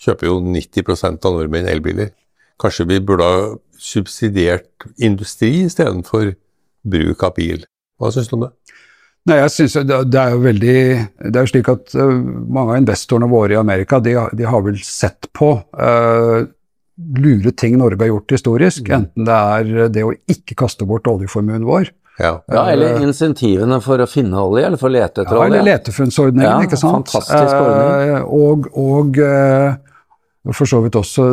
kjøper 0.00 0.30
jo 0.30 0.40
90% 0.44 1.28
av 1.28 1.36
nordmenn 1.36 1.68
elbiler. 1.68 2.14
Kanskje 2.58 2.88
vi 2.88 3.00
burde 3.04 3.28
ha 3.28 3.42
subsidiert 3.78 4.88
industri 4.96 5.66
istedenfor 5.66 6.32
bruk 6.88 7.22
av 7.26 7.36
bil. 7.36 7.66
Hva 8.00 8.10
syns 8.14 8.30
du 8.30 8.38
om 8.38 8.46
det? 8.46 8.52
Nei, 9.28 9.38
jeg 9.42 9.52
synes 9.52 9.74
det, 9.84 10.20
er 10.20 10.32
jo 10.32 10.38
veldig 10.40 10.76
Det 11.20 11.36
er 11.36 11.44
jo 11.44 11.50
slik 11.50 11.68
at 11.72 11.94
uh, 11.98 12.14
mange 12.48 12.74
av 12.74 12.80
investorene 12.80 13.28
våre 13.30 13.56
i 13.56 13.60
Amerika, 13.60 14.00
de, 14.00 14.14
de 14.36 14.46
har 14.48 14.62
vel 14.64 14.78
sett 14.84 15.28
på 15.36 15.50
uh, 15.58 16.46
lure 16.98 17.52
ting 17.54 17.76
Norge 17.78 18.00
har 18.02 18.10
gjort 18.10 18.34
historisk. 18.34 18.88
Mm. 18.88 18.94
Enten 18.98 19.28
det 19.28 19.38
er 19.38 19.94
det 19.94 20.04
å 20.06 20.14
ikke 20.30 20.56
kaste 20.64 20.88
bort 20.88 21.06
oljeformuen 21.10 21.66
vår. 21.68 21.92
Ja. 22.18 22.32
ja. 22.50 22.62
eller 22.72 22.96
eh, 22.96 23.04
insentivene 23.06 23.76
for 23.78 24.02
å 24.02 24.06
finne 24.10 24.40
olje, 24.42 24.64
eller 24.66 24.80
for 24.80 24.90
å 24.90 24.94
lete 24.96 25.22
etter 25.22 25.36
ja, 25.36 25.42
olje. 25.44 25.52
Eller 25.52 25.68
letefunnsordningen, 25.68 26.48
ja, 26.50 26.64
ikke 26.66 26.80
sant. 26.80 27.12
Fantastisk 27.12 27.54
ordning. 27.60 28.16
Uh, 28.16 28.24
og, 28.34 28.66
og 30.48 30.56
for 30.56 30.70
så 30.70 30.80
vidt 30.82 30.98
også 30.98 31.28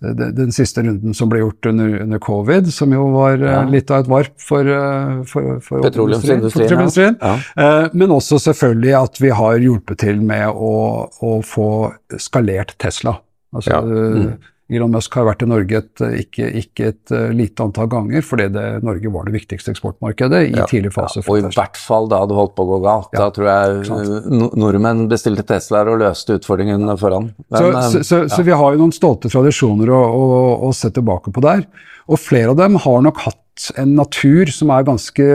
den 0.00 0.52
siste 0.52 0.82
runden 0.82 1.14
som 1.14 1.28
ble 1.28 1.42
gjort 1.42 1.66
under, 1.68 1.98
under 2.00 2.20
covid, 2.24 2.70
som 2.72 2.92
jo 2.94 3.06
var 3.12 3.34
eh, 3.36 3.52
ja. 3.52 3.64
litt 3.68 3.90
av 3.92 4.04
et 4.04 4.10
varp 4.10 4.36
for, 4.40 4.64
eh, 4.64 5.18
for, 5.28 5.58
for 5.64 5.84
petroleumsindustrien. 5.84 7.18
Ja. 7.20 7.34
Ja. 7.56 7.72
men 7.92 8.14
også 8.14 8.40
selvfølgelig 8.40 8.94
at 8.96 9.20
vi 9.20 9.34
har 9.36 9.60
hjulpet 9.60 10.00
til 10.06 10.22
med 10.24 10.48
å, 10.48 10.72
å 11.10 11.34
få 11.44 11.68
skalert 12.16 12.78
Tesla. 12.80 13.18
Altså, 13.52 13.82
mm. 13.82 14.32
Elon 14.70 14.92
Musk 14.94 15.16
har 15.18 15.26
vært 15.26 15.42
i 15.44 15.48
Norge 15.50 15.80
et, 15.80 16.02
ikke, 16.22 16.48
ikke, 16.60 16.90
et 16.92 17.12
uh, 17.14 17.28
lite 17.34 17.64
antall 17.64 17.88
ganger, 17.90 18.22
fordi 18.26 18.46
det, 18.54 18.64
Norge 18.86 19.12
var 19.12 19.26
det 19.26 19.34
viktigste 19.34 19.74
eksportmarkedet 19.74 20.42
i 20.46 20.52
ja, 20.54 20.66
tidlig 20.70 20.92
fase. 20.94 21.24
Ja, 21.24 21.26
og 21.26 21.40
i 21.40 21.52
hvert 21.56 21.80
fall 21.80 22.08
da 22.10 22.22
det 22.30 22.38
holdt 22.38 22.54
på 22.58 22.66
å 22.66 22.70
gå 22.70 22.80
galt. 22.86 23.10
Ja, 23.16 23.26
da 23.26 23.34
tror 23.34 23.50
jeg 23.50 24.54
nordmenn 24.60 25.06
bestilte 25.10 25.46
Teslaer 25.48 25.90
og 25.90 26.00
løste 26.04 26.38
utfordringen 26.38 26.86
foran. 27.00 27.32
Men, 27.48 27.58
så, 27.58 27.66
så, 27.66 27.98
eh, 27.98 28.06
så, 28.06 28.22
så, 28.30 28.42
vi 28.46 28.56
har 28.56 28.74
jo 28.74 28.82
noen 28.84 28.94
stolte 28.94 29.30
tradisjoner 29.32 29.90
å, 29.94 30.00
å, 30.00 30.42
å 30.68 30.72
se 30.76 30.92
tilbake 30.94 31.34
på 31.34 31.44
der. 31.44 31.66
Og 32.10 32.18
flere 32.20 32.54
av 32.54 32.60
dem 32.60 32.78
har 32.82 33.02
nok 33.06 33.22
hatt 33.26 33.70
en 33.78 33.94
natur 33.98 34.50
som 34.54 34.70
er 34.72 34.86
ganske 34.88 35.26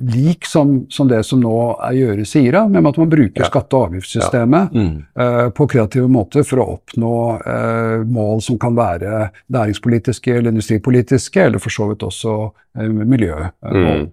lik 0.00 0.46
som, 0.46 0.86
som, 0.90 1.08
det 1.08 1.22
som 1.26 1.40
nå 1.42 1.54
gjøres 1.94 2.34
i 2.36 2.44
IRA, 2.48 2.64
med 2.68 2.86
at 2.88 2.98
man 3.00 3.10
bruker 3.12 3.44
ja. 3.44 3.48
skatte- 3.50 3.78
og 3.78 3.90
avgiftssystemet 3.90 4.74
ja. 4.74 4.82
mm. 4.82 4.98
uh, 5.20 5.46
på 5.56 5.66
kreative 5.70 6.10
måter 6.10 6.46
for 6.46 6.62
å 6.62 6.68
oppnå 6.76 7.14
uh, 7.44 8.02
mål 8.08 8.42
som 8.44 8.58
kan 8.60 8.76
være 8.78 9.28
næringspolitiske 9.54 10.36
eller 10.38 10.54
industripolitiske, 10.54 11.48
eller 11.48 11.62
for 11.62 11.74
så 11.74 11.88
vidt 11.90 12.06
også 12.06 12.36
uh, 12.50 12.84
miljømål. 12.84 14.04
Mm. 14.04 14.12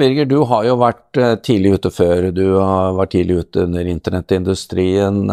Birger, 0.00 0.28
du 0.30 0.36
har 0.46 0.66
jo 0.68 0.76
vært 0.78 1.18
tidlig 1.42 1.72
ute 1.80 1.90
før. 1.90 2.28
Du 2.30 2.44
har 2.60 2.92
vært 2.94 3.10
tidlig 3.16 3.40
ute 3.42 3.64
under 3.66 3.88
internettindustrien, 3.90 5.24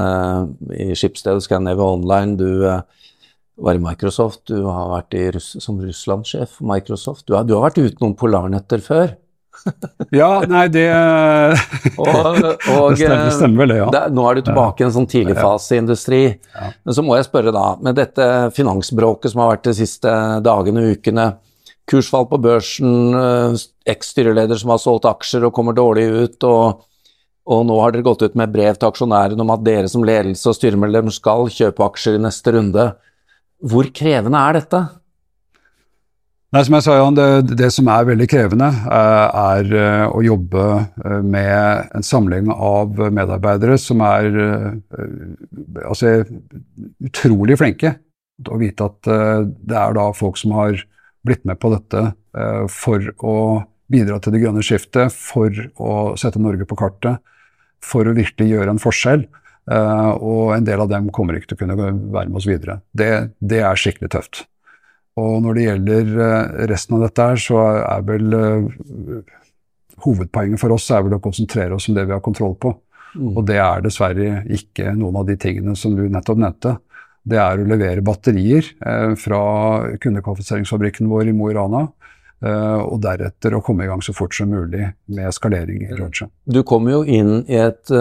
i 0.74 0.88
Skipsstedet 0.98 1.46
Scandinavia 1.46 1.91
Online. 1.93 2.34
Du 2.39 2.50
var 3.62 3.78
i 3.78 3.84
Microsoft, 3.84 4.48
du 4.50 4.65
har 4.65 4.89
vært 4.96 5.13
i, 5.13 5.28
som 5.38 5.78
Russland-sjef 5.78 6.58
for 6.58 6.72
Microsoft. 6.74 7.28
Du 7.30 7.36
har, 7.38 7.46
du 7.46 7.54
har 7.54 7.67
vært 7.67 7.78
ute 7.84 8.02
noen 8.02 8.17
polarnetter 8.17 8.82
før 8.82 9.13
ja, 10.15 10.30
nei, 10.48 10.65
det 10.72 10.86
og, 12.02 12.08
og, 12.08 12.93
Det 12.93 13.00
stemmer, 13.02 13.32
stemmer 13.36 13.63
vel, 13.63 13.74
det, 13.74 13.80
ja. 13.80 13.88
Det, 13.93 14.04
nå 14.15 14.28
er 14.30 14.38
du 14.38 14.46
tilbake 14.48 14.84
i 14.84 14.88
en 14.88 14.93
sånn 14.96 15.10
tidligfaseindustri. 15.12 16.22
Ja. 16.54 16.70
Men 16.88 16.98
så 16.98 17.06
må 17.06 17.17
jeg 17.17 17.28
spørre, 17.28 17.54
da, 17.56 17.65
med 17.84 17.98
dette 18.00 18.28
finansbråket 18.58 19.34
som 19.34 19.43
har 19.43 19.56
vært 19.56 19.67
de 19.70 19.76
siste 19.80 20.13
dagene 20.46 20.84
og 20.84 20.98
ukene, 20.98 21.28
kursfall 21.88 22.28
på 22.28 22.39
børsen, 22.43 23.15
eh, 23.15 23.65
eks-styreleder 23.93 24.60
som 24.60 24.74
har 24.74 24.84
solgt 24.84 25.08
aksjer 25.08 25.48
og 25.48 25.56
kommer 25.56 25.76
dårlig 25.78 26.08
ut, 26.12 26.48
og, 26.48 26.86
og 27.48 27.65
nå 27.67 27.80
har 27.80 27.96
dere 27.96 28.08
gått 28.08 28.26
ut 28.28 28.38
med 28.39 28.52
brev 28.54 28.76
til 28.76 28.89
aksjonærene 28.89 29.43
om 29.43 29.54
at 29.56 29.63
dere 29.65 29.91
som 29.91 30.06
ledelse 30.08 30.52
og 30.52 30.58
styremedlem 30.58 31.12
skal 31.15 31.48
kjøpe 31.54 31.86
aksjer 31.88 32.20
i 32.20 32.24
neste 32.28 32.56
runde. 32.58 32.89
Hvor 33.63 33.88
krevende 33.96 34.41
er 34.50 34.60
dette? 34.60 34.84
Nei, 36.55 36.62
som 36.63 36.77
jeg 36.77 36.83
sa, 36.86 36.93
Jan, 36.95 37.15
det, 37.17 37.55
det 37.60 37.67
som 37.75 37.89
er 37.91 38.05
veldig 38.07 38.25
krevende, 38.31 38.69
eh, 38.71 39.39
er 39.51 39.71
eh, 39.75 40.03
å 40.07 40.21
jobbe 40.23 40.63
eh, 40.79 41.19
med 41.19 41.89
en 41.99 42.05
samling 42.07 42.47
av 42.53 42.95
medarbeidere 43.12 43.75
som 43.83 43.99
er 44.07 44.29
altså, 45.83 46.21
utrolig 47.03 47.60
flinke. 47.60 47.97
Å 48.47 48.62
vite 48.62 48.88
at 48.88 49.07
det 49.10 49.75
er 49.75 49.95
da 49.97 50.07
folk 50.13 50.38
som 50.39 50.53
har 50.55 50.77
blitt 51.25 51.41
med 51.49 51.57
på 51.57 51.71
dette 51.73 52.03
for 52.69 53.07
å 53.25 53.38
bidra 53.89 54.19
til 54.21 54.36
det 54.36 54.43
grønne 54.43 54.62
skiftet, 54.62 55.10
for 55.10 55.49
å 55.81 55.93
sette 56.21 56.38
Norge 56.38 56.67
på 56.69 56.77
kartet, 56.77 57.17
for 57.81 58.05
å 58.05 58.13
virkelig 58.13 58.51
gjøre 58.51 58.75
en 58.75 58.83
forskjell. 58.83 59.25
Og 60.21 60.53
en 60.53 60.69
del 60.69 60.86
av 60.86 60.91
dem 60.93 61.10
kommer 61.10 61.39
ikke 61.39 61.55
til 61.55 61.57
å 61.57 61.63
kunne 61.63 61.79
være 62.13 62.29
med 62.29 62.38
oss 62.38 62.45
videre. 62.45 62.77
Det, 62.93 63.10
det 63.41 63.63
er 63.65 63.81
skikkelig 63.81 64.13
tøft. 64.13 64.43
Og 65.17 65.38
når 65.43 65.58
det 65.58 65.65
gjelder 65.65 66.10
uh, 66.17 66.65
resten 66.69 66.97
av 66.97 67.06
dette 67.08 67.27
her, 67.30 67.41
så 67.41 67.62
er 67.82 68.03
vel 68.08 68.36
uh, 68.38 69.38
hovedpoenget 70.06 70.62
for 70.62 70.75
oss 70.75 70.89
er 70.93 71.06
vel 71.06 71.17
å 71.17 71.23
konsentrere 71.23 71.77
oss 71.77 71.89
om 71.89 71.97
det 71.97 72.06
vi 72.06 72.15
har 72.15 72.23
kontroll 72.25 72.53
på. 72.62 72.75
Mm. 73.17 73.32
Og 73.34 73.41
det 73.49 73.58
er 73.63 73.86
dessverre 73.86 74.43
ikke 74.53 74.93
noen 74.97 75.21
av 75.23 75.25
de 75.30 75.38
tingene 75.41 75.73
som 75.80 75.95
du 75.97 76.06
nettopp 76.06 76.41
nevnte. 76.43 76.75
Det 77.27 77.39
er 77.41 77.60
å 77.60 77.67
levere 77.67 78.03
batterier 78.06 78.63
fra 79.19 79.39
kundekvalifiseringsfabrikken 79.99 81.10
vår 81.12 81.32
i 81.32 81.34
Mo 81.36 81.49
i 81.51 81.56
Rana. 81.58 81.82
og 82.88 83.01
deretter 83.03 83.58
å 83.58 83.62
komme 83.65 83.84
i 83.84 83.89
gang 83.89 83.99
så 84.06 84.13
fort 84.15 84.36
som 84.38 84.47
mulig 84.53 84.86
med 85.12 85.34
skalering 85.36 85.89
i 85.89 85.97
Roger. 85.97 86.30
Du 86.45 86.62
kommer 86.63 86.93
jo 86.93 87.01
inn 87.03 87.41
i 87.49 87.58
et 87.60 87.91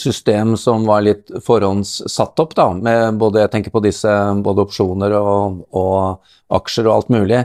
system 0.00 0.56
som 0.56 0.84
var 0.86 1.04
litt 1.06 1.30
forhåndssatt 1.44 2.40
opp, 2.42 2.54
da, 2.56 2.68
med 2.74 3.16
både 3.20 3.44
jeg 3.44 3.52
tenker 3.54 3.72
på 3.72 3.82
disse, 3.84 4.10
både 4.44 4.66
opsjoner 4.66 5.14
og, 5.16 5.62
og, 5.76 6.34
aksjer 6.56 6.88
og 6.88 6.96
alt 6.96 7.14
mulig. 7.14 7.44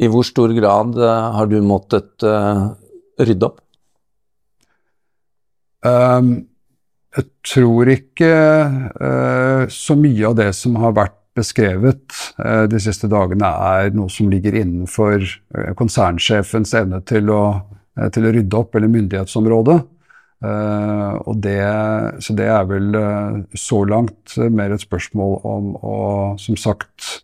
I 0.00 0.08
hvor 0.08 0.24
stor 0.24 0.54
grad 0.56 0.96
uh, 0.96 1.34
har 1.36 1.50
du 1.50 1.58
måttet 1.64 2.24
uh, 2.24 2.72
rydde 3.20 3.50
opp? 3.50 3.60
Um, 5.84 6.32
jeg 7.12 7.28
tror 7.44 7.90
ikke 7.92 8.32
uh, 8.32 9.64
så 9.68 9.98
mye 9.98 10.30
av 10.30 10.38
det 10.38 10.48
som 10.56 10.78
har 10.80 10.96
vært 10.96 11.18
beskrevet 11.32 12.12
de 12.68 12.78
siste 12.84 13.08
dagene, 13.08 13.48
er 13.48 13.94
noe 13.96 14.12
som 14.12 14.28
ligger 14.28 14.52
innenfor 14.52 15.22
konsernsjefens 15.78 16.74
evne 16.76 16.98
til 17.08 17.30
å, 17.32 17.38
til 18.12 18.26
å 18.28 18.32
rydde 18.34 18.58
opp, 18.58 18.76
eller 18.76 18.92
myndighetsområdet. 18.92 19.78
Uh, 20.42 21.22
og 21.30 21.36
det, 21.44 21.60
så 22.24 22.34
det 22.34 22.48
er 22.50 22.64
vel 22.66 22.96
uh, 22.98 23.42
så 23.54 23.84
langt 23.86 24.34
mer 24.50 24.74
et 24.74 24.82
spørsmål 24.82 25.36
om 25.46 25.68
å, 25.78 25.98
som 26.42 26.58
sagt, 26.58 27.22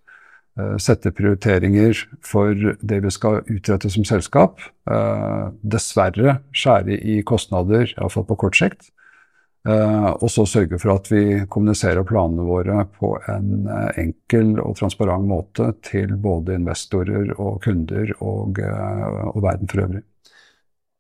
sette 0.83 1.13
prioriteringer 1.15 1.95
for 2.27 2.51
det 2.83 2.97
vi 3.05 3.11
skal 3.15 3.45
utrette 3.47 3.87
som 3.95 4.03
selskap. 4.03 4.59
dessverre 5.63 6.41
skjære 6.51 6.97
i 6.99 7.21
kostnader, 7.23 7.93
iallfall 7.93 8.27
på 8.27 8.37
kort 8.43 8.59
sikt. 8.59 8.89
og 9.71 10.27
så 10.35 10.49
sørge 10.51 10.81
for 10.83 10.97
at 10.97 11.13
vi 11.13 11.23
kommuniserer 11.47 12.03
planene 12.03 12.43
våre 12.43 12.89
på 12.91 13.13
en 13.31 13.71
enkel 14.03 14.59
og 14.59 14.75
transparent 14.83 15.31
måte 15.31 15.71
til 15.87 16.17
både 16.19 16.59
investorer 16.59 17.31
og 17.39 17.63
kunder 17.63 18.17
og, 18.19 18.59
og 18.59 19.39
verden 19.47 19.71
for 19.71 19.87
øvrig. 19.87 20.03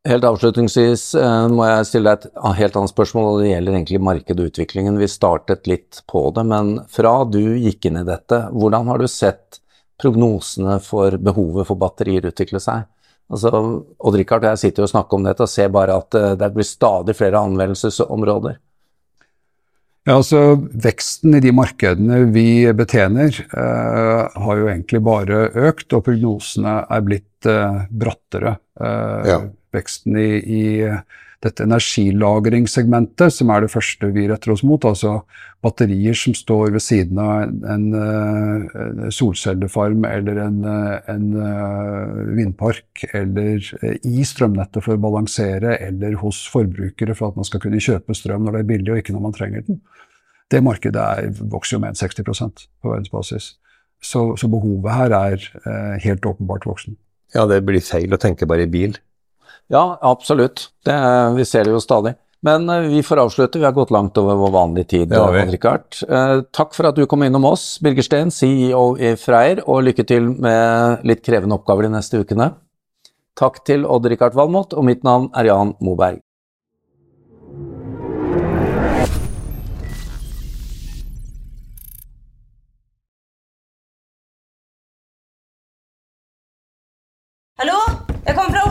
Helt 0.08 0.24
avslutningsvis 0.24 1.02
eh, 1.20 1.46
må 1.52 1.66
jeg 1.68 1.86
stille 1.88 2.12
deg 2.14 2.28
et 2.30 2.60
helt 2.62 2.76
annet 2.80 2.92
spørsmål, 2.94 3.26
og 3.28 3.40
det 3.42 3.50
gjelder 3.50 3.74
egentlig 3.74 3.98
markedet 4.00 4.40
og 4.40 4.52
utviklingen. 4.52 5.00
Vi 5.00 5.08
startet 5.10 5.68
litt 5.68 6.00
på 6.08 6.22
det, 6.32 6.44
men 6.48 6.78
fra 6.88 7.12
du 7.28 7.42
gikk 7.60 7.90
inn 7.90 8.00
i 8.00 8.06
dette, 8.08 8.46
hvordan 8.54 8.88
har 8.88 9.02
du 9.02 9.08
sett 9.10 9.60
prognosene 10.00 10.78
for 10.84 11.18
behovet 11.20 11.68
for 11.68 11.80
batterier 11.80 12.30
utvikle 12.30 12.60
seg? 12.62 12.86
Altså, 13.28 13.52
Odd-Rikard 13.98 14.46
og 14.46 14.54
jeg 14.54 14.62
sitter 14.62 14.82
jo 14.84 14.88
og 14.88 14.92
snakker 14.94 15.18
om 15.18 15.28
dette 15.28 15.44
og 15.44 15.52
ser 15.52 15.68
bare 15.76 15.98
at 16.00 16.16
eh, 16.16 16.32
det 16.40 16.48
blir 16.56 16.68
stadig 16.70 17.16
flere 17.18 17.44
anvendelsesområder. 17.44 18.56
Ja, 20.08 20.14
altså 20.14 20.40
Veksten 20.56 21.36
i 21.36 21.42
de 21.44 21.52
markedene 21.52 22.22
vi 22.32 22.64
betjener, 22.72 23.44
eh, 23.44 24.40
har 24.40 24.62
jo 24.62 24.72
egentlig 24.72 25.04
bare 25.04 25.44
økt, 25.68 25.92
og 25.92 26.06
prognosene 26.08 26.78
er 26.88 27.04
blitt 27.04 27.52
eh, 27.52 27.84
brattere. 27.92 28.56
Eh, 28.80 29.32
ja 29.34 29.40
veksten 29.78 30.18
i, 30.20 30.28
i 30.42 30.62
dette 31.44 31.62
energilagringssegmentet, 31.62 33.30
som 33.30 33.50
er 33.54 33.62
det 33.62 33.70
første 33.70 34.08
vi 34.14 34.24
retter 34.26 34.52
oss 34.54 34.64
mot. 34.66 34.82
Altså 34.88 35.20
batterier 35.62 36.16
som 36.18 36.34
står 36.34 36.72
ved 36.74 36.82
siden 36.82 37.20
av 37.22 37.44
en, 37.44 37.60
en, 37.94 38.64
en 39.06 39.14
solcellefarm 39.14 40.02
eller 40.08 40.40
en, 40.42 40.58
en, 41.14 41.28
vindpark, 42.34 43.04
eller 43.14 43.62
i 44.02 44.26
strømnettet 44.26 44.82
for 44.82 44.96
å 44.98 45.04
balansere, 45.06 45.76
eller 45.86 46.18
hos 46.24 46.42
forbrukere 46.50 47.14
for 47.18 47.30
at 47.30 47.38
man 47.38 47.46
skal 47.46 47.62
kunne 47.62 47.82
kjøpe 47.82 48.18
strøm 48.18 48.46
når 48.46 48.58
det 48.58 48.64
er 48.64 48.70
billig 48.74 48.94
og 48.94 49.02
ikke 49.02 49.14
når 49.14 49.26
man 49.28 49.38
trenger 49.38 49.66
den. 49.70 49.80
Det 50.50 50.64
markedet 50.64 51.00
er, 51.00 51.32
vokser 51.52 51.76
jo 51.76 51.84
med 51.84 51.98
60% 51.98 52.68
på 52.82 52.90
verdensbasis. 52.90 53.52
Så, 54.00 54.22
så, 54.38 54.48
behovet 54.50 54.94
her 54.94 55.14
er 55.16 55.42
eh, 55.66 55.94
helt 56.04 56.26
åpenbart 56.26 56.66
voksen. 56.66 56.96
Ja, 57.34 57.44
det 57.50 57.64
blir 57.66 57.82
feil 57.84 58.14
å 58.14 58.20
tenke 58.20 58.46
bare 58.48 58.64
i 58.64 58.70
bil. 58.70 58.94
Ja, 59.72 59.98
absolutt. 60.02 60.68
Det, 60.84 60.96
vi 61.36 61.46
ser 61.48 61.68
det 61.68 61.74
jo 61.76 61.82
stadig. 61.82 62.14
Men 62.46 62.68
uh, 62.70 62.86
vi 62.86 63.02
får 63.02 63.22
avslutte, 63.24 63.58
vi 63.58 63.66
har 63.66 63.74
gått 63.76 63.90
langt 63.90 64.18
over 64.18 64.38
vår 64.38 64.50
vanlige 64.54 64.90
tid. 64.94 65.12
Ja, 65.12 65.26
Richard. 65.48 65.98
Uh, 66.06 66.44
takk 66.54 66.76
for 66.76 66.90
at 66.90 66.98
du 66.98 67.06
kom 67.10 67.24
innom 67.26 67.48
oss, 67.48 67.78
Birger 67.82 68.06
Steen, 68.06 68.30
CEO 68.34 68.92
i 69.00 69.16
Freyr, 69.18 69.64
og 69.66 69.82
lykke 69.88 70.06
til 70.06 70.30
med 70.38 71.04
litt 71.08 71.24
krevende 71.26 71.58
oppgaver 71.58 71.88
de 71.88 71.96
neste 71.96 72.22
ukene. 72.22 72.52
Takk 73.38 73.62
til 73.66 73.86
Odd-Rikard 73.86 74.38
Valmot, 74.38 74.74
og 74.74 74.86
mitt 74.86 75.04
navn 75.06 75.30
er 75.38 75.50
Jan 75.50 75.74
Moberg. 75.82 76.22